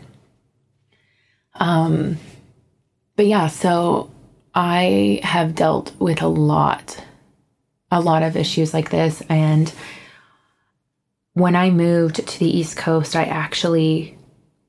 Um 1.55 2.19
but 3.15 3.27
yeah, 3.27 3.47
so 3.47 4.11
I 4.55 5.21
have 5.23 5.55
dealt 5.55 5.93
with 6.01 6.21
a 6.21 6.27
lot 6.29 7.03
a 7.93 8.01
lot 8.01 8.25
of 8.25 8.37
issues 8.37 8.75
like 8.75 8.91
this. 8.91 9.23
And 9.29 9.73
when 11.35 11.55
I 11.55 11.71
moved 11.71 12.27
to 12.27 12.39
the 12.39 12.59
East 12.59 12.77
Coast, 12.77 13.15
I 13.15 13.25
actually 13.25 14.19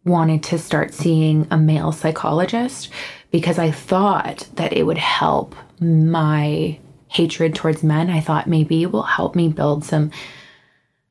wanted 0.05 0.43
to 0.43 0.59
start 0.59 0.93
seeing 0.93 1.47
a 1.49 1.57
male 1.57 1.93
psychologist 1.93 2.89
because 3.31 3.57
I 3.57 3.71
thought 3.71 4.47
that 4.55 4.73
it 4.73 4.83
would 4.83 4.97
help 4.97 5.55
my 5.79 6.77
hatred 7.07 7.55
towards 7.55 7.81
men. 7.81 8.09
I 8.09 8.19
thought 8.19 8.47
maybe 8.47 8.83
it 8.83 8.91
will 8.91 9.03
help 9.03 9.35
me 9.35 9.47
build 9.47 9.85
some 9.85 10.11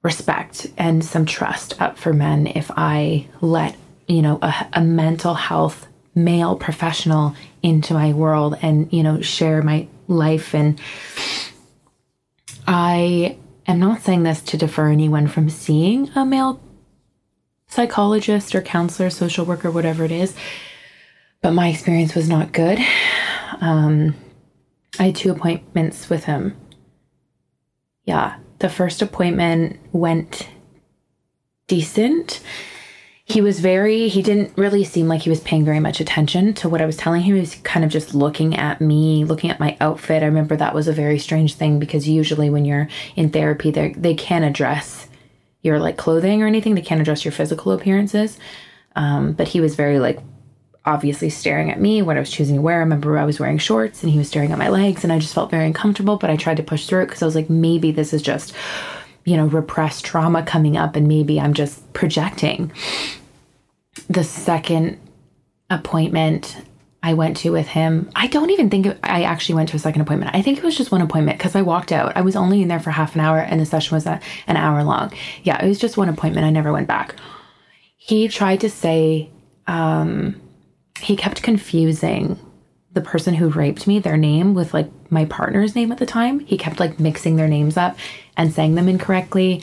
respect 0.02 0.66
and 0.76 1.04
some 1.04 1.24
trust 1.24 1.80
up 1.80 1.96
for 1.96 2.12
men 2.12 2.46
if 2.48 2.70
I 2.76 3.28
let, 3.40 3.76
you 4.06 4.20
know, 4.20 4.38
a, 4.42 4.68
a 4.74 4.80
mental 4.82 5.34
health 5.34 5.86
male 6.14 6.56
professional 6.56 7.34
into 7.62 7.94
my 7.94 8.12
world 8.12 8.58
and, 8.60 8.92
you 8.92 9.02
know, 9.02 9.20
share 9.22 9.62
my 9.62 9.86
life. 10.08 10.54
And 10.54 10.78
I 12.66 13.38
am 13.66 13.78
not 13.78 14.02
saying 14.02 14.22
this 14.22 14.40
to 14.42 14.56
defer 14.56 14.88
anyone 14.88 15.26
from 15.26 15.50
seeing 15.50 16.10
a 16.14 16.24
male 16.24 16.60
psychologist 17.68 18.54
or 18.54 18.60
counselor, 18.60 19.10
social 19.10 19.44
worker, 19.46 19.70
whatever 19.70 20.04
it 20.04 20.12
is. 20.12 20.34
But 21.40 21.52
my 21.52 21.68
experience 21.68 22.14
was 22.14 22.28
not 22.28 22.52
good. 22.52 22.78
Um, 23.60 24.14
I 24.98 25.04
had 25.04 25.16
two 25.16 25.32
appointments 25.32 26.08
with 26.08 26.24
him. 26.24 26.56
Yeah, 28.04 28.36
the 28.58 28.68
first 28.68 29.02
appointment 29.02 29.78
went 29.92 30.48
decent. 31.66 32.40
He 33.24 33.40
was 33.40 33.60
very, 33.60 34.08
he 34.08 34.20
didn't 34.20 34.52
really 34.56 34.82
seem 34.82 35.06
like 35.06 35.22
he 35.22 35.30
was 35.30 35.40
paying 35.40 35.64
very 35.64 35.78
much 35.78 36.00
attention 36.00 36.54
to 36.54 36.68
what 36.68 36.82
I 36.82 36.86
was 36.86 36.96
telling 36.96 37.22
him. 37.22 37.34
He 37.34 37.40
was 37.40 37.54
kind 37.56 37.84
of 37.84 37.90
just 37.90 38.14
looking 38.14 38.56
at 38.56 38.80
me, 38.80 39.24
looking 39.24 39.48
at 39.48 39.60
my 39.60 39.76
outfit. 39.80 40.22
I 40.22 40.26
remember 40.26 40.56
that 40.56 40.74
was 40.74 40.88
a 40.88 40.92
very 40.92 41.18
strange 41.20 41.54
thing 41.54 41.78
because 41.78 42.08
usually 42.08 42.50
when 42.50 42.64
you're 42.64 42.88
in 43.14 43.30
therapy, 43.30 43.70
they 43.70 43.92
they 43.92 44.14
can't 44.14 44.44
address 44.44 45.08
your 45.62 45.78
like 45.78 45.96
clothing 45.96 46.42
or 46.42 46.46
anything. 46.48 46.74
They 46.74 46.82
can't 46.82 47.00
address 47.00 47.24
your 47.24 47.32
physical 47.32 47.70
appearances. 47.72 48.38
Um, 48.96 49.32
but 49.32 49.48
he 49.48 49.60
was 49.60 49.76
very 49.76 50.00
like 50.00 50.18
obviously 50.84 51.30
staring 51.30 51.70
at 51.70 51.80
me, 51.80 52.02
what 52.02 52.16
I 52.16 52.20
was 52.20 52.30
choosing 52.30 52.56
to 52.56 52.62
wear. 52.62 52.76
I 52.76 52.80
remember 52.80 53.16
I 53.16 53.24
was 53.24 53.38
wearing 53.38 53.58
shorts 53.58 54.02
and 54.02 54.10
he 54.10 54.18
was 54.18 54.28
staring 54.28 54.50
at 54.50 54.58
my 54.58 54.68
legs 54.68 55.04
and 55.04 55.12
I 55.12 55.20
just 55.20 55.34
felt 55.34 55.50
very 55.50 55.64
uncomfortable, 55.64 56.16
but 56.16 56.28
I 56.28 56.36
tried 56.36 56.56
to 56.56 56.62
push 56.62 56.86
through 56.86 57.02
it 57.02 57.06
because 57.06 57.22
I 57.22 57.26
was 57.26 57.36
like, 57.36 57.48
maybe 57.48 57.92
this 57.92 58.12
is 58.12 58.20
just, 58.20 58.52
you 59.24 59.36
know, 59.36 59.46
repressed 59.46 60.04
trauma 60.04 60.42
coming 60.42 60.76
up 60.76 60.96
and 60.96 61.08
maybe 61.08 61.40
I'm 61.40 61.54
just 61.54 61.92
projecting. 61.92 62.72
The 64.08 64.24
second 64.24 64.98
appointment 65.70 66.56
I 67.02 67.14
went 67.14 67.36
to 67.38 67.50
with 67.50 67.66
him, 67.66 68.10
I 68.14 68.26
don't 68.28 68.50
even 68.50 68.70
think 68.70 68.86
I 69.02 69.24
actually 69.24 69.56
went 69.56 69.68
to 69.70 69.76
a 69.76 69.80
second 69.80 70.02
appointment. 70.02 70.34
I 70.34 70.42
think 70.42 70.58
it 70.58 70.64
was 70.64 70.76
just 70.76 70.92
one 70.92 71.02
appointment 71.02 71.38
because 71.38 71.56
I 71.56 71.62
walked 71.62 71.92
out. 71.92 72.16
I 72.16 72.20
was 72.20 72.36
only 72.36 72.62
in 72.62 72.68
there 72.68 72.80
for 72.80 72.90
half 72.90 73.14
an 73.14 73.20
hour 73.20 73.38
and 73.38 73.60
the 73.60 73.66
session 73.66 73.94
was 73.94 74.06
an 74.06 74.20
hour 74.48 74.84
long. 74.84 75.12
Yeah, 75.42 75.62
it 75.62 75.68
was 75.68 75.78
just 75.78 75.96
one 75.96 76.08
appointment. 76.08 76.46
I 76.46 76.50
never 76.50 76.72
went 76.72 76.88
back. 76.88 77.16
He 77.96 78.28
tried 78.28 78.60
to 78.60 78.70
say, 78.70 79.30
um, 79.66 80.40
he 81.00 81.16
kept 81.16 81.42
confusing 81.42 82.38
the 82.94 83.00
person 83.00 83.34
who 83.34 83.48
raped 83.48 83.86
me, 83.86 83.98
their 83.98 84.16
name, 84.16 84.54
with 84.54 84.74
like 84.74 84.90
my 85.10 85.24
partner's 85.24 85.74
name 85.74 85.92
at 85.92 85.98
the 85.98 86.06
time. 86.06 86.40
He 86.40 86.58
kept 86.58 86.80
like 86.80 87.00
mixing 87.00 87.36
their 87.36 87.48
names 87.48 87.76
up 87.76 87.96
and 88.36 88.52
saying 88.52 88.74
them 88.74 88.88
incorrectly. 88.88 89.62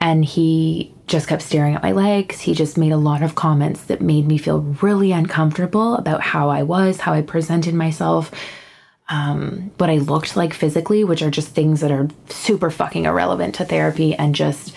And 0.00 0.24
he 0.24 0.94
just 1.06 1.28
kept 1.28 1.42
staring 1.42 1.74
at 1.74 1.82
my 1.82 1.92
legs. 1.92 2.40
He 2.40 2.54
just 2.54 2.78
made 2.78 2.92
a 2.92 2.96
lot 2.96 3.22
of 3.22 3.34
comments 3.34 3.84
that 3.84 4.00
made 4.00 4.26
me 4.26 4.38
feel 4.38 4.60
really 4.80 5.12
uncomfortable 5.12 5.96
about 5.96 6.22
how 6.22 6.48
I 6.48 6.62
was, 6.62 7.00
how 7.00 7.12
I 7.12 7.20
presented 7.20 7.74
myself, 7.74 8.30
um, 9.10 9.72
what 9.76 9.90
I 9.90 9.98
looked 9.98 10.36
like 10.36 10.54
physically, 10.54 11.04
which 11.04 11.20
are 11.20 11.30
just 11.30 11.48
things 11.48 11.80
that 11.80 11.90
are 11.90 12.08
super 12.28 12.70
fucking 12.70 13.04
irrelevant 13.04 13.56
to 13.56 13.64
therapy 13.66 14.14
and 14.14 14.34
just 14.34 14.74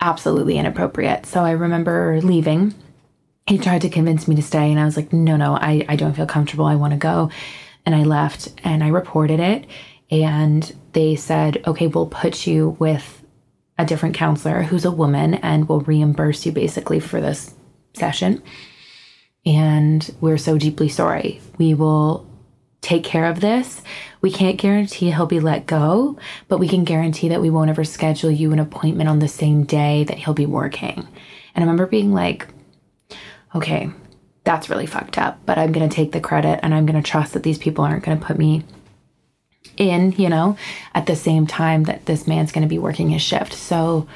absolutely 0.00 0.58
inappropriate. 0.58 1.26
So 1.26 1.42
I 1.42 1.52
remember 1.52 2.20
leaving. 2.22 2.74
He 3.46 3.58
tried 3.58 3.82
to 3.82 3.88
convince 3.88 4.26
me 4.26 4.34
to 4.36 4.42
stay, 4.42 4.70
and 4.70 4.80
I 4.80 4.84
was 4.84 4.96
like, 4.96 5.12
no, 5.12 5.36
no, 5.36 5.54
I, 5.54 5.84
I 5.88 5.96
don't 5.96 6.14
feel 6.14 6.26
comfortable. 6.26 6.66
I 6.66 6.74
want 6.74 6.92
to 6.92 6.98
go. 6.98 7.30
And 7.84 7.94
I 7.94 8.02
left 8.02 8.48
and 8.64 8.82
I 8.82 8.88
reported 8.88 9.38
it. 9.38 9.66
And 10.10 10.74
they 10.92 11.14
said, 11.14 11.62
okay, 11.66 11.86
we'll 11.86 12.06
put 12.06 12.46
you 12.46 12.76
with 12.80 13.24
a 13.78 13.84
different 13.84 14.16
counselor 14.16 14.62
who's 14.62 14.84
a 14.84 14.90
woman 14.90 15.34
and 15.34 15.68
we'll 15.68 15.80
reimburse 15.80 16.46
you 16.46 16.52
basically 16.52 16.98
for 16.98 17.20
this 17.20 17.54
session. 17.94 18.42
And 19.44 20.12
we're 20.20 20.38
so 20.38 20.58
deeply 20.58 20.88
sorry. 20.88 21.40
We 21.58 21.74
will 21.74 22.28
take 22.80 23.04
care 23.04 23.26
of 23.26 23.40
this. 23.40 23.82
We 24.20 24.30
can't 24.30 24.58
guarantee 24.58 25.10
he'll 25.10 25.26
be 25.26 25.40
let 25.40 25.66
go, 25.66 26.18
but 26.48 26.58
we 26.58 26.68
can 26.68 26.84
guarantee 26.84 27.28
that 27.28 27.40
we 27.40 27.50
won't 27.50 27.70
ever 27.70 27.84
schedule 27.84 28.30
you 28.30 28.52
an 28.52 28.58
appointment 28.58 29.08
on 29.08 29.18
the 29.18 29.28
same 29.28 29.64
day 29.64 30.04
that 30.04 30.18
he'll 30.18 30.34
be 30.34 30.46
working. 30.46 31.06
And 31.54 31.56
I 31.56 31.60
remember 31.60 31.86
being 31.86 32.12
like, 32.12 32.48
okay, 33.56 33.90
that's 34.44 34.70
really 34.70 34.86
fucked 34.86 35.18
up, 35.18 35.40
but 35.44 35.58
I'm 35.58 35.72
going 35.72 35.88
to 35.88 35.94
take 35.94 36.12
the 36.12 36.20
credit 36.20 36.60
and 36.62 36.72
I'm 36.72 36.86
going 36.86 37.02
to 37.02 37.08
trust 37.08 37.32
that 37.32 37.42
these 37.42 37.58
people 37.58 37.84
aren't 37.84 38.04
going 38.04 38.18
to 38.18 38.24
put 38.24 38.38
me 38.38 38.62
in, 39.76 40.12
you 40.12 40.28
know, 40.28 40.56
at 40.94 41.06
the 41.06 41.16
same 41.16 41.46
time 41.46 41.84
that 41.84 42.06
this 42.06 42.26
man's 42.26 42.52
going 42.52 42.62
to 42.62 42.68
be 42.68 42.78
working 42.78 43.10
his 43.10 43.22
shift. 43.22 43.52
So 43.52 44.06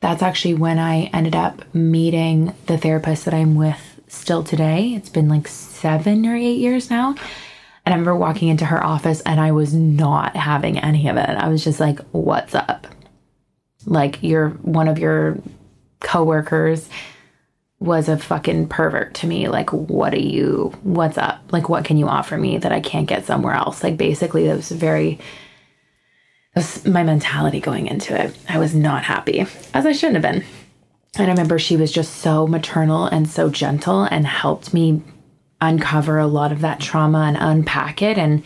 that's 0.00 0.22
actually 0.22 0.54
when 0.54 0.78
I 0.78 1.10
ended 1.12 1.34
up 1.34 1.74
meeting 1.74 2.54
the 2.66 2.78
therapist 2.78 3.24
that 3.24 3.34
I'm 3.34 3.54
with 3.54 4.00
still 4.06 4.44
today. 4.44 4.94
It's 4.94 5.08
been 5.08 5.28
like 5.28 5.48
seven 5.48 6.24
or 6.26 6.36
eight 6.36 6.58
years 6.58 6.90
now. 6.90 7.16
And 7.86 7.92
I 7.92 7.96
remember 7.96 8.14
walking 8.14 8.48
into 8.48 8.66
her 8.66 8.82
office 8.82 9.20
and 9.22 9.40
I 9.40 9.52
was 9.52 9.74
not 9.74 10.36
having 10.36 10.78
any 10.78 11.08
of 11.08 11.16
it. 11.16 11.28
I 11.28 11.48
was 11.48 11.64
just 11.64 11.80
like, 11.80 11.98
what's 12.12 12.54
up? 12.54 12.86
Like, 13.86 14.22
you're 14.22 14.50
one 14.50 14.88
of 14.88 14.98
your 14.98 15.36
coworkers 16.00 16.88
was 17.84 18.08
a 18.08 18.16
fucking 18.16 18.68
pervert 18.68 19.14
to 19.14 19.26
me. 19.26 19.48
Like, 19.48 19.70
what 19.72 20.14
are 20.14 20.18
you, 20.18 20.72
what's 20.82 21.18
up? 21.18 21.40
Like, 21.52 21.68
what 21.68 21.84
can 21.84 21.98
you 21.98 22.08
offer 22.08 22.38
me 22.38 22.56
that 22.58 22.72
I 22.72 22.80
can't 22.80 23.06
get 23.06 23.26
somewhere 23.26 23.54
else? 23.54 23.84
Like, 23.84 23.96
basically, 23.98 24.46
that 24.46 24.56
was 24.56 24.70
very, 24.70 25.20
that's 26.54 26.86
my 26.86 27.02
mentality 27.02 27.60
going 27.60 27.86
into 27.86 28.18
it. 28.18 28.36
I 28.48 28.58
was 28.58 28.74
not 28.74 29.04
happy, 29.04 29.46
as 29.74 29.84
I 29.84 29.92
shouldn't 29.92 30.24
have 30.24 30.34
been. 30.34 30.44
And 31.16 31.26
I 31.26 31.30
remember 31.30 31.58
she 31.58 31.76
was 31.76 31.92
just 31.92 32.16
so 32.16 32.46
maternal 32.46 33.04
and 33.04 33.28
so 33.28 33.50
gentle 33.50 34.04
and 34.04 34.26
helped 34.26 34.72
me 34.72 35.02
uncover 35.60 36.18
a 36.18 36.26
lot 36.26 36.52
of 36.52 36.62
that 36.62 36.80
trauma 36.80 37.20
and 37.20 37.36
unpack 37.38 38.02
it. 38.02 38.18
And 38.18 38.42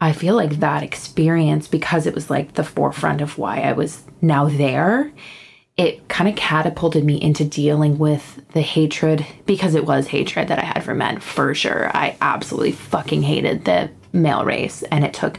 I 0.00 0.12
feel 0.12 0.36
like 0.36 0.60
that 0.60 0.82
experience, 0.82 1.66
because 1.66 2.06
it 2.06 2.14
was 2.14 2.28
like 2.28 2.54
the 2.54 2.64
forefront 2.64 3.20
of 3.20 3.38
why 3.38 3.60
I 3.62 3.72
was 3.72 4.04
now 4.20 4.48
there, 4.48 5.10
it 5.78 6.08
kind 6.08 6.28
of 6.28 6.34
catapulted 6.34 7.04
me 7.04 7.22
into 7.22 7.44
dealing 7.44 7.98
with 7.98 8.42
the 8.52 8.60
hatred 8.60 9.24
because 9.46 9.76
it 9.76 9.86
was 9.86 10.08
hatred 10.08 10.48
that 10.48 10.58
I 10.58 10.64
had 10.64 10.82
for 10.82 10.92
men 10.92 11.20
for 11.20 11.54
sure. 11.54 11.88
I 11.96 12.16
absolutely 12.20 12.72
fucking 12.72 13.22
hated 13.22 13.64
the 13.64 13.88
male 14.12 14.44
race 14.44 14.82
and 14.84 15.04
it 15.04 15.14
took 15.14 15.38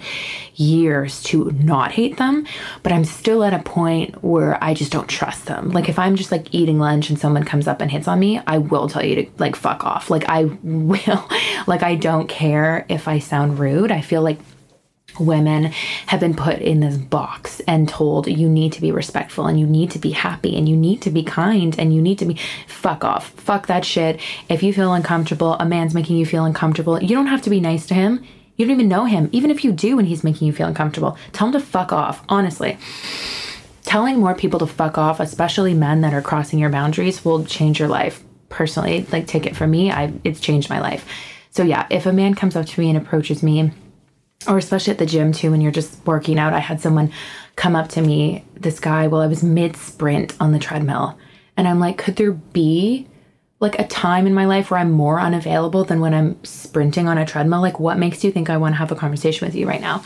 years 0.56 1.21
to 1.23 1.52
not 1.52 1.91
hate 1.91 2.17
them, 2.17 2.45
but 2.84 2.91
I'm 2.91 3.04
still 3.04 3.43
at 3.43 3.54
a 3.54 3.60
point 3.60 4.23
where 4.23 4.62
I 4.63 4.73
just 4.73 4.91
don't 4.91 5.10
trust 5.10 5.45
them. 5.45 5.71
Like 5.71 5.89
if 5.89 5.99
I'm 5.99 6.15
just 6.15 6.32
like 6.32 6.54
eating 6.54 6.80
lunch 6.80 7.10
and 7.10 7.19
someone 7.19 7.43
comes 7.43 7.67
up 7.67 7.82
and 7.82 7.91
hits 7.91 8.08
on 8.08 8.19
me, 8.19 8.39
I 8.47 8.60
will 8.60 8.88
tell 8.88 9.04
you 9.04 9.15
to 9.15 9.30
like 9.39 9.58
fuck 9.58 9.84
off. 9.84 10.10
Like 10.10 10.23
I 10.30 10.43
will 10.63 11.30
like 11.67 11.84
I 11.84 11.95
don't 11.95 12.30
care 12.30 12.86
if 12.88 13.08
I 13.10 13.19
sound 13.19 13.60
rude. 13.60 13.91
I 13.91 14.02
feel 14.02 14.21
like 14.21 14.39
women 15.19 15.65
have 16.08 16.19
been 16.19 16.36
put 16.36 16.60
in 16.60 16.79
this 16.79 16.97
box 16.97 17.60
and 17.62 17.88
told 17.88 18.27
you 18.27 18.49
need 18.49 18.73
to 18.73 18.82
be 18.82 18.91
respectful 18.91 19.47
and 19.47 19.60
you 19.60 19.67
need 19.67 19.91
to 19.91 19.99
be 19.99 20.12
happy 20.12 20.55
and 20.58 20.67
you 20.67 20.75
need 20.75 21.01
to 21.01 21.10
be 21.10 21.23
kind 21.23 21.77
and 21.79 21.93
you 21.93 22.01
need 22.01 22.19
to 22.19 22.25
be 22.25 22.38
fuck 22.67 23.03
off. 23.03 23.29
Fuck 23.32 23.67
that 23.67 23.86
shit. 23.86 24.19
If 24.49 24.63
you 24.63 24.73
feel 24.73 24.93
uncomfortable, 24.93 25.53
a 25.53 25.65
man's 25.65 25.93
making 25.93 26.17
you 26.17 26.25
feel 26.25 26.45
uncomfortable, 26.45 27.01
you 27.01 27.15
don't 27.15 27.27
have 27.27 27.41
to 27.43 27.49
be 27.49 27.60
nice 27.60 27.86
to 27.88 27.93
him. 27.93 28.23
You 28.55 28.65
don't 28.65 28.75
even 28.75 28.89
know 28.89 29.05
him. 29.05 29.29
Even 29.32 29.51
if 29.51 29.63
you 29.63 29.71
do 29.71 29.99
and 29.99 30.08
he's 30.08 30.23
making 30.23 30.45
you 30.47 30.53
feel 30.53 30.67
uncomfortable, 30.67 31.17
tell 31.32 31.47
him 31.47 31.53
to 31.53 31.62
fuck 31.62 31.93
off, 31.93 32.23
honestly. 32.27 32.77
Telling 33.84 34.19
more 34.19 34.36
people 34.36 34.60
to 34.60 34.67
fuck 34.67 34.97
off, 34.97 35.19
especially 35.19 35.73
men 35.73 36.01
that 36.01 36.13
are 36.13 36.21
crossing 36.21 36.60
your 36.60 36.69
boundaries, 36.69 37.23
will 37.23 37.45
change 37.45 37.79
your 37.79 37.88
life. 37.88 38.21
Personally, 38.49 39.05
like 39.12 39.27
take 39.27 39.45
it 39.45 39.55
from 39.55 39.71
me, 39.71 39.91
I 39.91 40.12
it's 40.23 40.39
changed 40.39 40.69
my 40.69 40.82
life. 40.82 41.08
So 41.51 41.63
yeah, 41.63 41.88
if 41.89 42.05
a 42.05 42.13
man 42.13 42.34
comes 42.36 42.55
up 42.55 42.65
to 42.65 42.79
me 42.79 42.89
and 42.89 42.97
approaches 42.97 43.41
me 43.41 43.71
or 44.47 44.58
especially 44.58 44.91
at 44.91 44.97
the 44.97 45.06
gym 45.06 45.32
too 45.32 45.52
when 45.52 45.60
you're 45.62 45.71
just 45.71 46.06
working 46.06 46.39
out 46.39 46.54
i 46.54 46.60
had 46.60 46.80
someone 46.80 47.12
come 47.56 47.75
up 47.75 47.89
to 47.89 48.02
me 48.02 48.45
this 48.56 48.80
guy 48.80 49.08
while 49.08 49.21
i 49.21 49.28
was 49.28 49.43
mid 49.43 49.75
sprint 49.75 50.34
on 50.39 50.52
the 50.54 50.60
treadmill. 50.60 51.17
And 51.58 51.67
i'm 51.67 51.80
like 51.80 51.97
could 51.97 52.15
there 52.15 52.32
be 52.32 53.08
like 53.60 53.78
a 53.78 53.88
time 53.88 54.25
in 54.25 54.34
my 54.34 54.45
life 54.45 54.71
where 54.71 54.80
i'm 54.80 54.91
more 54.91 55.19
unavailable 55.19 55.84
than 55.84 55.99
when 55.99 56.13
i'm 56.13 56.41
sprinting 56.45 57.08
on 57.08 57.17
a 57.17 57.25
treadmill? 57.25 57.62
Like 57.62 57.80
what 57.80 57.97
makes 57.97 58.23
you 58.23 58.32
think 58.32 58.49
i 58.49 58.56
want 58.56 58.73
to 58.73 58.80
have 58.80 58.91
a 58.91 58.95
conversation 58.95 59.45
with 59.45 59.56
you 59.56 59.67
right 59.67 59.82
now? 59.82 60.04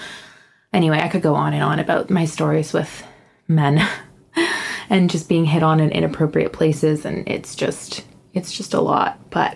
Anyway 0.74 1.00
i 1.00 1.10
could 1.10 1.22
go 1.22 1.36
on 1.36 1.54
and 1.54 1.64
on 1.64 1.78
about 1.78 2.10
my 2.10 2.26
stories 2.26 2.74
with 2.74 3.06
men 3.48 3.88
and 4.90 5.12
just 5.12 5.30
being 5.30 5.46
hit 5.46 5.62
on 5.62 5.80
in 5.80 5.92
inappropriate 5.92 6.54
places 6.54 7.06
and 7.06 7.28
it's 7.28 7.56
just 7.56 8.04
it's 8.34 8.52
just 8.52 8.74
a 8.74 8.82
lot. 8.82 9.30
But 9.30 9.56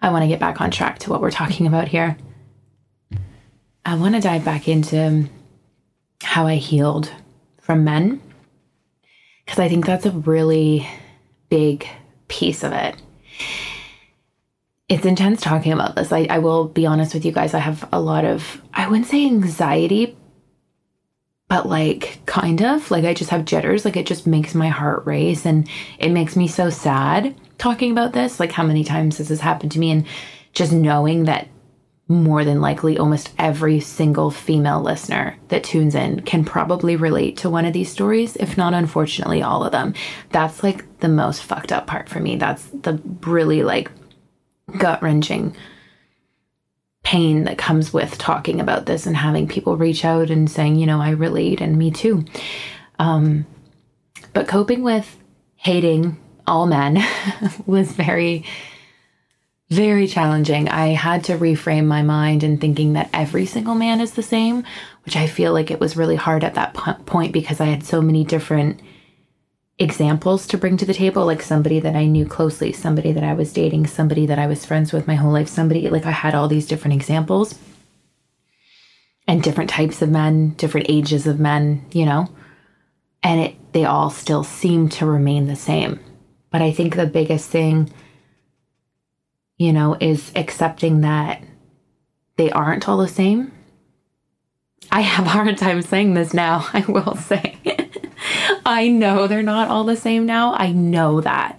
i 0.00 0.10
want 0.10 0.22
to 0.22 0.28
get 0.28 0.40
back 0.40 0.62
on 0.62 0.70
track 0.70 0.98
to 1.00 1.10
what 1.10 1.20
we're 1.20 1.30
talking 1.30 1.66
about 1.66 1.88
here 1.88 2.16
I 3.86 3.96
want 3.96 4.14
to 4.14 4.20
dive 4.20 4.44
back 4.44 4.66
into 4.68 5.28
how 6.22 6.46
I 6.46 6.56
healed 6.56 7.10
from 7.60 7.84
men. 7.84 8.20
Because 9.44 9.58
I 9.58 9.68
think 9.68 9.84
that's 9.84 10.06
a 10.06 10.10
really 10.10 10.88
big 11.50 11.86
piece 12.28 12.62
of 12.62 12.72
it. 12.72 12.96
It's 14.88 15.04
intense 15.04 15.40
talking 15.40 15.72
about 15.72 15.96
this. 15.96 16.12
I, 16.12 16.26
I 16.30 16.38
will 16.38 16.66
be 16.66 16.86
honest 16.86 17.14
with 17.14 17.24
you 17.24 17.32
guys. 17.32 17.54
I 17.54 17.58
have 17.58 17.88
a 17.92 18.00
lot 18.00 18.24
of, 18.24 18.62
I 18.72 18.88
wouldn't 18.88 19.06
say 19.06 19.26
anxiety, 19.26 20.16
but 21.48 21.68
like 21.68 22.20
kind 22.26 22.62
of 22.62 22.90
like 22.90 23.04
I 23.04 23.12
just 23.14 23.30
have 23.30 23.44
jitters. 23.44 23.84
Like 23.84 23.96
it 23.96 24.06
just 24.06 24.26
makes 24.26 24.54
my 24.54 24.68
heart 24.68 25.04
race 25.06 25.44
and 25.44 25.68
it 25.98 26.10
makes 26.10 26.36
me 26.36 26.48
so 26.48 26.70
sad 26.70 27.34
talking 27.58 27.92
about 27.92 28.12
this. 28.12 28.40
Like 28.40 28.52
how 28.52 28.62
many 28.62 28.82
times 28.84 29.18
this 29.18 29.28
has 29.28 29.40
happened 29.40 29.72
to 29.72 29.78
me 29.78 29.90
and 29.90 30.06
just 30.52 30.72
knowing 30.72 31.24
that 31.24 31.48
more 32.06 32.44
than 32.44 32.60
likely 32.60 32.98
almost 32.98 33.32
every 33.38 33.80
single 33.80 34.30
female 34.30 34.80
listener 34.82 35.38
that 35.48 35.64
tunes 35.64 35.94
in 35.94 36.20
can 36.20 36.44
probably 36.44 36.96
relate 36.96 37.38
to 37.38 37.48
one 37.48 37.64
of 37.64 37.72
these 37.72 37.90
stories, 37.90 38.36
if 38.36 38.58
not 38.58 38.74
unfortunately 38.74 39.42
all 39.42 39.64
of 39.64 39.72
them. 39.72 39.94
That's 40.30 40.62
like 40.62 41.00
the 41.00 41.08
most 41.08 41.42
fucked 41.42 41.72
up 41.72 41.86
part 41.86 42.08
for 42.10 42.20
me. 42.20 42.36
That's 42.36 42.64
the 42.66 43.00
really 43.22 43.62
like 43.62 43.90
gut 44.78 45.02
wrenching 45.02 45.56
pain 47.04 47.44
that 47.44 47.58
comes 47.58 47.92
with 47.92 48.18
talking 48.18 48.60
about 48.60 48.86
this 48.86 49.06
and 49.06 49.16
having 49.16 49.48
people 49.48 49.76
reach 49.76 50.04
out 50.04 50.30
and 50.30 50.50
saying, 50.50 50.76
you 50.76 50.86
know, 50.86 51.00
I 51.00 51.10
relate 51.10 51.60
and 51.60 51.76
me 51.78 51.90
too. 51.90 52.24
Um, 52.98 53.46
but 54.32 54.48
coping 54.48 54.82
with 54.82 55.18
hating 55.56 56.18
all 56.46 56.66
men 56.66 57.02
was 57.66 57.92
very 57.92 58.44
very 59.70 60.06
challenging. 60.06 60.68
I 60.68 60.88
had 60.88 61.24
to 61.24 61.38
reframe 61.38 61.86
my 61.86 62.02
mind 62.02 62.42
in 62.42 62.58
thinking 62.58 62.92
that 62.92 63.10
every 63.12 63.46
single 63.46 63.74
man 63.74 64.00
is 64.00 64.12
the 64.12 64.22
same, 64.22 64.64
which 65.04 65.16
I 65.16 65.26
feel 65.26 65.52
like 65.52 65.70
it 65.70 65.80
was 65.80 65.96
really 65.96 66.16
hard 66.16 66.44
at 66.44 66.54
that 66.54 66.74
point 67.06 67.32
because 67.32 67.60
I 67.60 67.66
had 67.66 67.84
so 67.84 68.02
many 68.02 68.24
different 68.24 68.80
examples 69.78 70.46
to 70.46 70.58
bring 70.58 70.76
to 70.76 70.84
the 70.84 70.94
table 70.94 71.26
like 71.26 71.42
somebody 71.42 71.80
that 71.80 71.96
I 71.96 72.06
knew 72.06 72.26
closely, 72.26 72.72
somebody 72.72 73.12
that 73.12 73.24
I 73.24 73.34
was 73.34 73.52
dating, 73.52 73.86
somebody 73.86 74.26
that 74.26 74.38
I 74.38 74.46
was 74.46 74.64
friends 74.64 74.92
with 74.92 75.06
my 75.06 75.14
whole 75.14 75.32
life, 75.32 75.48
somebody 75.48 75.88
like 75.88 76.06
I 76.06 76.12
had 76.12 76.34
all 76.34 76.46
these 76.46 76.66
different 76.66 76.94
examples 76.94 77.58
and 79.26 79.42
different 79.42 79.70
types 79.70 80.02
of 80.02 80.10
men, 80.10 80.50
different 80.50 80.86
ages 80.88 81.26
of 81.26 81.40
men, 81.40 81.84
you 81.92 82.04
know. 82.04 82.28
And 83.22 83.40
it 83.40 83.72
they 83.72 83.84
all 83.84 84.10
still 84.10 84.44
seem 84.44 84.88
to 84.90 85.06
remain 85.06 85.48
the 85.48 85.56
same. 85.56 85.98
But 86.50 86.62
I 86.62 86.70
think 86.70 86.94
the 86.94 87.06
biggest 87.06 87.50
thing 87.50 87.92
you 89.56 89.72
know, 89.72 89.96
is 90.00 90.32
accepting 90.34 91.00
that 91.02 91.42
they 92.36 92.50
aren't 92.50 92.88
all 92.88 92.98
the 92.98 93.08
same. 93.08 93.52
I 94.90 95.00
have 95.00 95.26
a 95.26 95.30
hard 95.30 95.56
time 95.58 95.82
saying 95.82 96.14
this 96.14 96.34
now, 96.34 96.66
I 96.72 96.84
will 96.86 97.16
say. 97.16 97.58
I 98.66 98.88
know 98.88 99.26
they're 99.26 99.42
not 99.42 99.68
all 99.68 99.84
the 99.84 99.96
same 99.96 100.26
now. 100.26 100.54
I 100.54 100.72
know 100.72 101.20
that. 101.20 101.58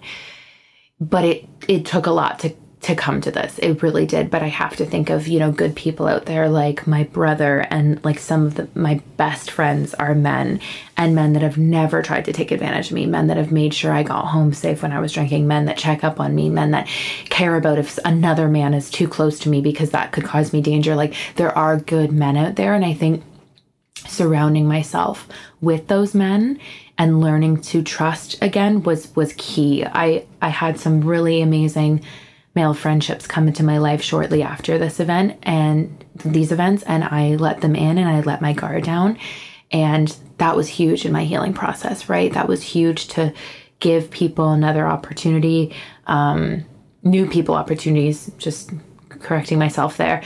But 0.98 1.24
it 1.24 1.48
it 1.68 1.84
took 1.84 2.06
a 2.06 2.10
lot 2.10 2.38
to 2.40 2.54
to 2.82 2.94
come 2.94 3.20
to 3.20 3.30
this. 3.30 3.58
It 3.58 3.82
really 3.82 4.06
did. 4.06 4.30
But 4.30 4.42
I 4.42 4.48
have 4.48 4.76
to 4.76 4.86
think 4.86 5.10
of, 5.10 5.26
you 5.26 5.38
know, 5.38 5.50
good 5.50 5.74
people 5.74 6.06
out 6.06 6.26
there 6.26 6.48
like 6.48 6.86
my 6.86 7.04
brother 7.04 7.66
and 7.70 8.04
like 8.04 8.18
some 8.18 8.46
of 8.46 8.54
the, 8.54 8.68
my 8.74 9.00
best 9.16 9.50
friends 9.50 9.94
are 9.94 10.14
men 10.14 10.60
and 10.96 11.14
men 11.14 11.32
that 11.32 11.42
have 11.42 11.58
never 11.58 12.02
tried 12.02 12.26
to 12.26 12.32
take 12.32 12.50
advantage 12.50 12.88
of 12.88 12.92
me, 12.92 13.06
men 13.06 13.26
that 13.28 13.38
have 13.38 13.50
made 13.50 13.74
sure 13.74 13.92
I 13.92 14.02
got 14.02 14.26
home 14.26 14.52
safe 14.52 14.82
when 14.82 14.92
I 14.92 15.00
was 15.00 15.12
drinking, 15.12 15.48
men 15.48 15.64
that 15.64 15.78
check 15.78 16.04
up 16.04 16.20
on 16.20 16.34
me, 16.34 16.48
men 16.50 16.72
that 16.72 16.86
care 17.28 17.56
about 17.56 17.78
if 17.78 17.98
another 18.04 18.46
man 18.46 18.74
is 18.74 18.90
too 18.90 19.08
close 19.08 19.38
to 19.40 19.48
me 19.48 19.60
because 19.60 19.90
that 19.90 20.12
could 20.12 20.24
cause 20.24 20.52
me 20.52 20.60
danger. 20.60 20.94
Like 20.94 21.14
there 21.36 21.56
are 21.56 21.78
good 21.78 22.12
men 22.12 22.36
out 22.36 22.56
there. 22.56 22.74
And 22.74 22.84
I 22.84 22.92
think 22.92 23.24
surrounding 24.06 24.68
myself 24.68 25.26
with 25.60 25.88
those 25.88 26.14
men 26.14 26.60
and 26.98 27.20
learning 27.20 27.60
to 27.60 27.82
trust 27.82 28.40
again 28.42 28.82
was 28.82 29.14
was 29.16 29.34
key. 29.36 29.84
I 29.84 30.26
I 30.40 30.50
had 30.50 30.78
some 30.78 31.00
really 31.02 31.42
amazing 31.42 32.02
male 32.56 32.74
friendships 32.74 33.26
come 33.26 33.46
into 33.46 33.62
my 33.62 33.78
life 33.78 34.02
shortly 34.02 34.42
after 34.42 34.78
this 34.78 34.98
event 34.98 35.38
and 35.42 36.04
these 36.24 36.50
events 36.50 36.82
and 36.84 37.04
I 37.04 37.36
let 37.36 37.60
them 37.60 37.76
in 37.76 37.98
and 37.98 38.08
I 38.08 38.20
let 38.22 38.40
my 38.40 38.54
guard 38.54 38.82
down. 38.82 39.18
And 39.70 40.16
that 40.38 40.56
was 40.56 40.66
huge 40.66 41.04
in 41.04 41.12
my 41.12 41.24
healing 41.24 41.52
process 41.52 42.08
right? 42.08 42.32
That 42.32 42.48
was 42.48 42.62
huge 42.62 43.08
to 43.08 43.32
give 43.78 44.10
people 44.10 44.50
another 44.50 44.86
opportunity 44.86 45.74
um, 46.06 46.64
new 47.02 47.28
people 47.28 47.54
opportunities 47.54 48.32
just 48.38 48.70
correcting 49.10 49.58
myself 49.58 49.98
there. 49.98 50.22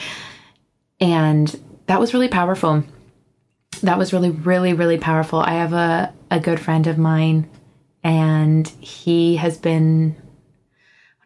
And 0.99 1.59
that 1.87 1.99
was 1.99 2.13
really 2.13 2.29
powerful. 2.29 2.83
That 3.83 3.97
was 3.97 4.13
really 4.13 4.31
really 4.31 4.73
really 4.73 4.97
powerful. 4.97 5.39
I 5.39 5.53
have 5.53 5.73
a, 5.73 6.13
a 6.31 6.39
good 6.39 6.59
friend 6.59 6.87
of 6.87 6.97
mine 6.97 7.49
and 8.03 8.67
he 8.79 9.35
has 9.35 9.57
been 9.57 10.15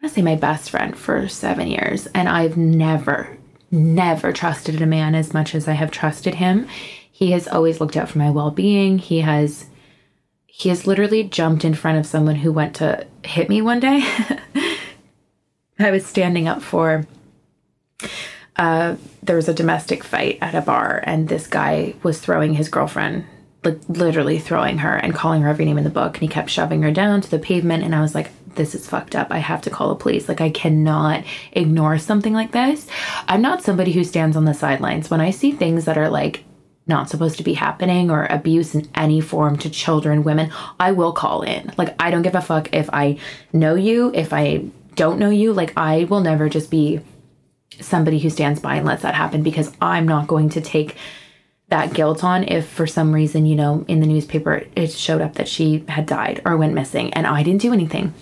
to 0.02 0.08
say 0.08 0.22
my 0.22 0.36
best 0.36 0.70
friend 0.70 0.96
for 0.96 1.28
seven 1.28 1.68
years, 1.68 2.06
and 2.08 2.28
I've 2.28 2.56
never, 2.56 3.36
never 3.70 4.32
trusted 4.32 4.80
a 4.80 4.86
man 4.86 5.14
as 5.14 5.34
much 5.34 5.54
as 5.54 5.68
I 5.68 5.72
have 5.72 5.90
trusted 5.90 6.36
him. 6.36 6.68
He 7.10 7.30
has 7.30 7.48
always 7.48 7.80
looked 7.80 7.96
out 7.96 8.08
for 8.08 8.18
my 8.18 8.30
well 8.30 8.50
being. 8.50 8.98
He 8.98 9.20
has 9.20 9.66
he 10.46 10.70
has 10.70 10.86
literally 10.86 11.22
jumped 11.22 11.64
in 11.66 11.74
front 11.74 11.98
of 11.98 12.06
someone 12.06 12.36
who 12.36 12.50
went 12.50 12.74
to 12.76 13.06
hit 13.24 13.48
me 13.48 13.60
one 13.60 13.80
day. 13.80 14.02
I 15.78 15.90
was 15.90 16.06
standing 16.06 16.48
up 16.48 16.62
for 16.62 17.06
uh, 18.56 18.96
there 19.22 19.36
was 19.36 19.48
a 19.48 19.54
domestic 19.54 20.02
fight 20.02 20.38
at 20.40 20.54
a 20.54 20.62
bar, 20.62 21.02
and 21.04 21.28
this 21.28 21.46
guy 21.46 21.94
was 22.02 22.20
throwing 22.20 22.54
his 22.54 22.68
girlfriend, 22.68 23.26
like 23.64 23.78
literally 23.88 24.38
throwing 24.38 24.78
her 24.78 24.96
and 24.96 25.14
calling 25.14 25.42
her 25.42 25.48
every 25.48 25.64
name 25.64 25.78
in 25.78 25.84
the 25.84 25.90
book. 25.90 26.14
And 26.14 26.22
he 26.22 26.28
kept 26.28 26.50
shoving 26.50 26.82
her 26.82 26.90
down 26.90 27.20
to 27.20 27.30
the 27.30 27.38
pavement. 27.38 27.84
And 27.84 27.94
I 27.94 28.00
was 28.00 28.14
like, 28.14 28.30
this 28.56 28.74
is 28.74 28.86
fucked 28.86 29.14
up. 29.14 29.28
I 29.30 29.38
have 29.38 29.62
to 29.62 29.70
call 29.70 29.90
the 29.90 29.94
police. 29.94 30.28
Like, 30.28 30.40
I 30.40 30.50
cannot 30.50 31.24
ignore 31.52 31.98
something 31.98 32.32
like 32.32 32.52
this. 32.52 32.86
I'm 33.28 33.42
not 33.42 33.62
somebody 33.62 33.92
who 33.92 34.04
stands 34.04 34.36
on 34.36 34.44
the 34.44 34.54
sidelines. 34.54 35.10
When 35.10 35.20
I 35.20 35.30
see 35.30 35.52
things 35.52 35.84
that 35.84 35.98
are 35.98 36.08
like 36.10 36.44
not 36.86 37.10
supposed 37.10 37.36
to 37.38 37.44
be 37.44 37.54
happening 37.54 38.10
or 38.10 38.26
abuse 38.26 38.74
in 38.74 38.88
any 38.94 39.20
form 39.20 39.56
to 39.58 39.70
children, 39.70 40.24
women, 40.24 40.52
I 40.78 40.92
will 40.92 41.12
call 41.12 41.42
in. 41.42 41.72
Like, 41.76 41.94
I 41.98 42.10
don't 42.10 42.22
give 42.22 42.34
a 42.34 42.40
fuck 42.40 42.72
if 42.72 42.88
I 42.92 43.18
know 43.52 43.74
you, 43.74 44.12
if 44.14 44.32
I 44.32 44.64
don't 44.94 45.18
know 45.18 45.30
you. 45.30 45.52
Like, 45.52 45.72
I 45.76 46.04
will 46.04 46.20
never 46.20 46.48
just 46.48 46.70
be 46.70 47.00
somebody 47.80 48.18
who 48.18 48.30
stands 48.30 48.60
by 48.60 48.76
and 48.76 48.86
lets 48.86 49.02
that 49.02 49.14
happen 49.14 49.42
because 49.42 49.72
I'm 49.80 50.06
not 50.06 50.28
going 50.28 50.48
to 50.50 50.60
take 50.60 50.96
that 51.68 51.92
guilt 51.92 52.22
on 52.22 52.44
if 52.44 52.68
for 52.68 52.86
some 52.86 53.12
reason, 53.12 53.44
you 53.46 53.56
know, 53.56 53.84
in 53.88 54.00
the 54.00 54.06
newspaper 54.06 54.64
it 54.76 54.92
showed 54.92 55.20
up 55.20 55.34
that 55.34 55.48
she 55.48 55.84
had 55.88 56.06
died 56.06 56.40
or 56.44 56.56
went 56.56 56.74
missing 56.74 57.12
and 57.14 57.26
I 57.26 57.42
didn't 57.42 57.62
do 57.62 57.72
anything. 57.72 58.14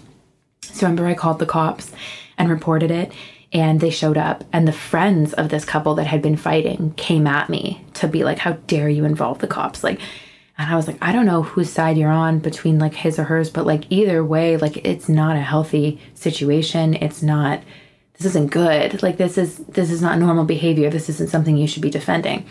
So 0.73 0.87
remember, 0.87 1.07
I 1.07 1.15
called 1.15 1.39
the 1.39 1.47
cops 1.47 1.93
and 2.39 2.51
reported 2.51 2.91
it, 2.91 3.13
and 3.53 3.81
they 3.81 3.91
showed 3.91 4.19
up. 4.19 4.45
And 4.53 4.67
the 4.67 4.73
friends 4.73 5.33
of 5.33 5.49
this 5.49 5.65
couple 5.65 5.95
that 5.97 6.07
had 6.07 6.23
been 6.23 6.37
fighting 6.37 6.93
came 6.97 7.27
at 7.27 7.49
me 7.49 7.85
to 7.95 8.09
be 8.09 8.25
like, 8.25 8.39
"How 8.39 8.53
dare 8.67 8.89
you 8.89 9.05
involve 9.05 9.39
the 9.39 9.47
cops?" 9.47 9.85
Like, 9.85 10.01
and 10.57 10.71
I 10.71 10.77
was 10.77 10.87
like, 10.87 10.99
I 11.03 11.13
don't 11.13 11.27
know 11.27 11.43
whose 11.43 11.71
side 11.71 11.99
you're 11.99 12.11
on 12.11 12.39
between 12.39 12.79
like 12.79 12.95
his 12.95 13.19
or 13.19 13.25
hers, 13.25 13.51
but 13.51 13.67
like 13.67 13.85
either 13.91 14.25
way, 14.25 14.57
like 14.57 14.77
it's 14.79 15.09
not 15.09 15.37
a 15.37 15.41
healthy 15.41 16.01
situation. 16.15 16.95
It's 16.95 17.23
not. 17.23 17.63
This 18.15 18.27
isn't 18.27 18.53
good. 18.53 19.03
Like 19.03 19.17
this 19.17 19.37
is 19.37 19.59
this 19.59 19.91
is 19.91 20.01
not 20.01 20.19
normal 20.19 20.45
behavior. 20.45 20.91
This 20.91 21.09
isn't 21.09 21.31
something 21.31 21.57
you 21.57 21.67
should 21.67 21.83
be 21.83 21.91
defending. 21.91 22.47